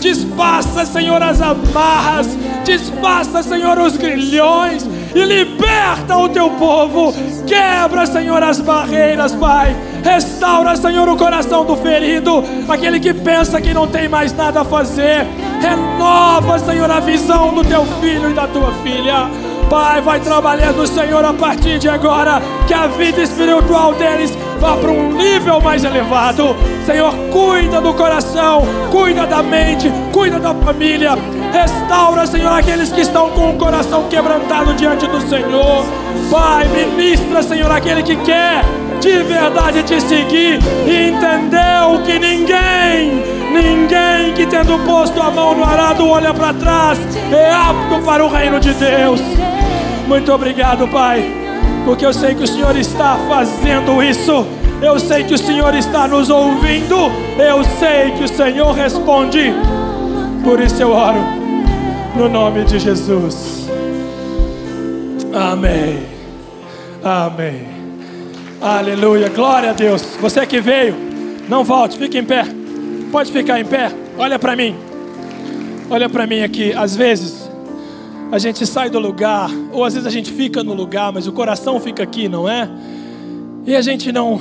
Desfaça, 0.00 0.86
Senhor, 0.86 1.22
as 1.22 1.40
amarras. 1.40 2.28
Desfaça, 2.64 3.42
Senhor, 3.42 3.78
os 3.78 3.96
grilhões. 3.96 4.88
E 5.14 5.24
liberta 5.24 6.16
o 6.16 6.28
teu 6.28 6.50
povo. 6.50 7.12
Quebra, 7.46 8.06
Senhor, 8.06 8.42
as 8.42 8.60
barreiras, 8.60 9.34
Pai. 9.34 9.76
Restaura, 10.02 10.74
Senhor, 10.76 11.08
o 11.08 11.16
coração 11.16 11.64
do 11.64 11.76
ferido. 11.76 12.42
Aquele 12.68 12.98
que 12.98 13.12
pensa 13.12 13.60
que 13.60 13.74
não 13.74 13.86
tem 13.86 14.08
mais 14.08 14.32
nada 14.32 14.62
a 14.62 14.64
fazer. 14.64 15.26
Renova, 15.60 16.58
Senhor, 16.58 16.90
a 16.90 17.00
visão 17.00 17.52
do 17.52 17.62
teu 17.62 17.84
filho 18.00 18.30
e 18.30 18.34
da 18.34 18.46
tua 18.46 18.72
filha. 18.82 19.28
Pai, 19.70 20.00
vai 20.00 20.18
trabalhando, 20.18 20.84
Senhor, 20.84 21.24
a 21.24 21.32
partir 21.32 21.78
de 21.78 21.88
agora. 21.88 22.42
Que 22.66 22.74
a 22.74 22.88
vida 22.88 23.22
espiritual 23.22 23.94
deles 23.94 24.36
vá 24.58 24.76
para 24.76 24.90
um 24.90 25.12
nível 25.12 25.60
mais 25.60 25.84
elevado. 25.84 26.56
Senhor, 26.84 27.14
cuida 27.30 27.80
do 27.80 27.94
coração, 27.94 28.62
cuida 28.90 29.24
da 29.28 29.44
mente, 29.44 29.88
cuida 30.12 30.40
da 30.40 30.52
família. 30.52 31.12
Restaura, 31.52 32.26
Senhor, 32.26 32.52
aqueles 32.52 32.90
que 32.90 33.02
estão 33.02 33.30
com 33.30 33.50
o 33.50 33.56
coração 33.56 34.08
quebrantado 34.08 34.74
diante 34.74 35.06
do 35.06 35.20
Senhor. 35.20 35.84
Pai, 36.28 36.66
ministra, 36.66 37.40
Senhor, 37.40 37.70
aquele 37.70 38.02
que 38.02 38.16
quer 38.16 38.64
de 39.00 39.22
verdade 39.22 39.84
te 39.84 40.00
seguir 40.00 40.58
e 40.84 41.10
entendeu 41.10 42.02
que 42.04 42.18
ninguém, 42.18 43.22
ninguém 43.52 44.34
que 44.34 44.46
tendo 44.46 44.78
posto 44.84 45.22
a 45.22 45.30
mão 45.30 45.54
no 45.54 45.64
arado 45.64 46.08
olha 46.08 46.34
para 46.34 46.52
trás 46.54 46.98
é 47.32 47.52
apto 47.52 48.04
para 48.04 48.24
o 48.24 48.28
reino 48.28 48.58
de 48.58 48.74
Deus. 48.74 49.20
Muito 50.10 50.32
obrigado, 50.32 50.88
Pai, 50.88 51.22
porque 51.84 52.04
eu 52.04 52.12
sei 52.12 52.34
que 52.34 52.42
o 52.42 52.46
Senhor 52.46 52.76
está 52.76 53.16
fazendo 53.28 54.02
isso. 54.02 54.44
Eu 54.82 54.98
sei 54.98 55.22
que 55.22 55.34
o 55.34 55.38
Senhor 55.38 55.72
está 55.72 56.08
nos 56.08 56.28
ouvindo. 56.28 56.96
Eu 57.38 57.62
sei 57.78 58.10
que 58.18 58.24
o 58.24 58.28
Senhor 58.28 58.72
responde. 58.72 59.54
Por 60.42 60.58
isso 60.58 60.82
eu 60.82 60.90
oro 60.90 61.20
no 62.16 62.28
nome 62.28 62.64
de 62.64 62.80
Jesus. 62.80 63.68
Amém. 65.32 66.02
Amém. 67.04 67.68
Aleluia. 68.60 69.28
Glória 69.28 69.70
a 69.70 69.74
Deus. 69.74 70.02
Você 70.20 70.44
que 70.44 70.60
veio, 70.60 70.96
não 71.48 71.62
volte, 71.62 71.96
fique 71.96 72.18
em 72.18 72.24
pé. 72.24 72.44
Pode 73.12 73.30
ficar 73.30 73.60
em 73.60 73.64
pé. 73.64 73.92
Olha 74.18 74.40
para 74.40 74.56
mim. 74.56 74.74
Olha 75.88 76.08
para 76.08 76.26
mim 76.26 76.42
aqui. 76.42 76.72
Às 76.72 76.96
vezes 76.96 77.39
a 78.32 78.38
gente 78.38 78.64
sai 78.66 78.88
do 78.88 78.98
lugar, 78.98 79.50
ou 79.72 79.84
às 79.84 79.94
vezes 79.94 80.06
a 80.06 80.10
gente 80.10 80.32
fica 80.32 80.62
no 80.62 80.72
lugar, 80.72 81.12
mas 81.12 81.26
o 81.26 81.32
coração 81.32 81.80
fica 81.80 82.02
aqui, 82.02 82.28
não 82.28 82.48
é? 82.48 82.70
E 83.66 83.74
a 83.74 83.82
gente 83.82 84.12
não 84.12 84.40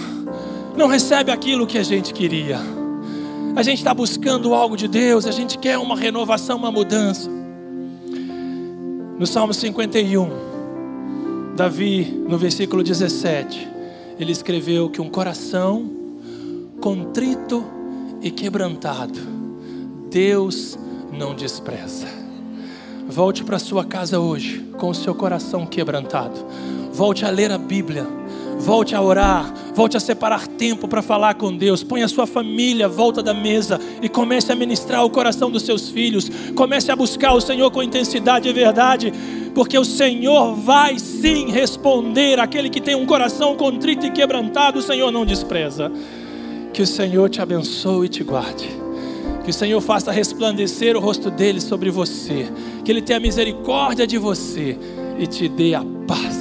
não 0.78 0.88
recebe 0.88 1.32
aquilo 1.32 1.68
que 1.68 1.78
a 1.78 1.84
gente 1.84 2.14
queria. 2.14 2.60
A 3.56 3.64
gente 3.64 3.80
está 3.80 3.94
buscando 3.94 4.54
algo 4.54 4.78
de 4.78 4.88
Deus, 4.88 5.26
a 5.26 5.32
gente 5.32 5.58
quer 5.58 5.78
uma 5.78 5.96
renovação, 5.96 6.58
uma 6.58 6.72
mudança. 6.72 7.30
No 9.18 9.28
Salmo 9.28 9.54
51, 9.54 10.30
Davi, 11.56 12.06
no 12.28 12.38
versículo 12.38 12.84
17, 12.84 13.68
ele 14.18 14.32
escreveu 14.32 14.90
que 14.90 15.02
um 15.02 15.10
coração 15.10 15.90
contrito 16.80 17.66
e 18.22 18.32
quebrantado, 18.32 19.20
Deus 20.10 20.78
não 21.12 21.36
despreza. 21.36 22.19
Volte 23.10 23.44
para 23.44 23.58
sua 23.58 23.84
casa 23.84 24.20
hoje 24.20 24.64
com 24.78 24.90
o 24.90 24.94
seu 24.94 25.16
coração 25.16 25.66
quebrantado. 25.66 26.46
Volte 26.94 27.26
a 27.26 27.32
ler 27.32 27.52
a 27.52 27.58
Bíblia. 27.58 28.06
Volte 28.60 28.94
a 28.94 29.02
orar, 29.02 29.52
volte 29.74 29.98
a 29.98 30.00
separar 30.00 30.46
tempo 30.46 30.88
para 30.88 31.02
falar 31.02 31.34
com 31.36 31.56
Deus. 31.56 31.82
Põe 31.82 32.04
a 32.04 32.08
sua 32.08 32.28
família 32.28 32.86
à 32.86 32.90
volta 32.90 33.24
da 33.24 33.34
mesa 33.34 33.80
e 34.02 34.08
comece 34.08 34.52
a 34.52 34.56
ministrar 34.56 35.04
o 35.04 35.10
coração 35.10 35.50
dos 35.50 35.64
seus 35.64 35.90
filhos. 35.90 36.30
Comece 36.56 36.92
a 36.92 36.96
buscar 36.96 37.34
o 37.34 37.42
Senhor 37.42 37.72
com 37.72 37.82
intensidade 37.82 38.48
e 38.48 38.54
verdade, 38.54 39.12
porque 39.56 39.80
o 39.80 39.86
Senhor 39.86 40.54
vai 40.54 41.00
sim 41.00 41.50
responder. 41.50 42.38
Aquele 42.38 42.70
que 42.70 42.82
tem 42.82 42.96
um 42.96 43.08
coração 43.08 43.56
contrito 43.56 44.06
e 44.06 44.12
quebrantado, 44.12 44.80
o 44.80 44.84
Senhor 44.84 45.10
não 45.10 45.26
despreza. 45.26 45.92
Que 46.74 46.84
o 46.84 46.88
Senhor 46.88 47.28
te 47.28 47.42
abençoe 47.42 48.06
e 48.06 48.10
te 48.10 48.24
guarde. 48.24 48.89
Que 49.50 49.52
o 49.52 49.58
Senhor 49.58 49.82
faça 49.82 50.12
resplandecer 50.12 50.96
o 50.96 51.00
rosto 51.00 51.32
dele 51.32 51.60
sobre 51.60 51.90
você. 51.90 52.48
Que 52.86 52.92
ele 52.92 53.02
tenha 53.02 53.20
misericórdia 53.20 54.06
de 54.06 54.16
você 54.16 54.78
e 55.18 55.26
te 55.26 55.50
dê 55.50 55.74
a 55.74 55.84
paz 56.06 56.39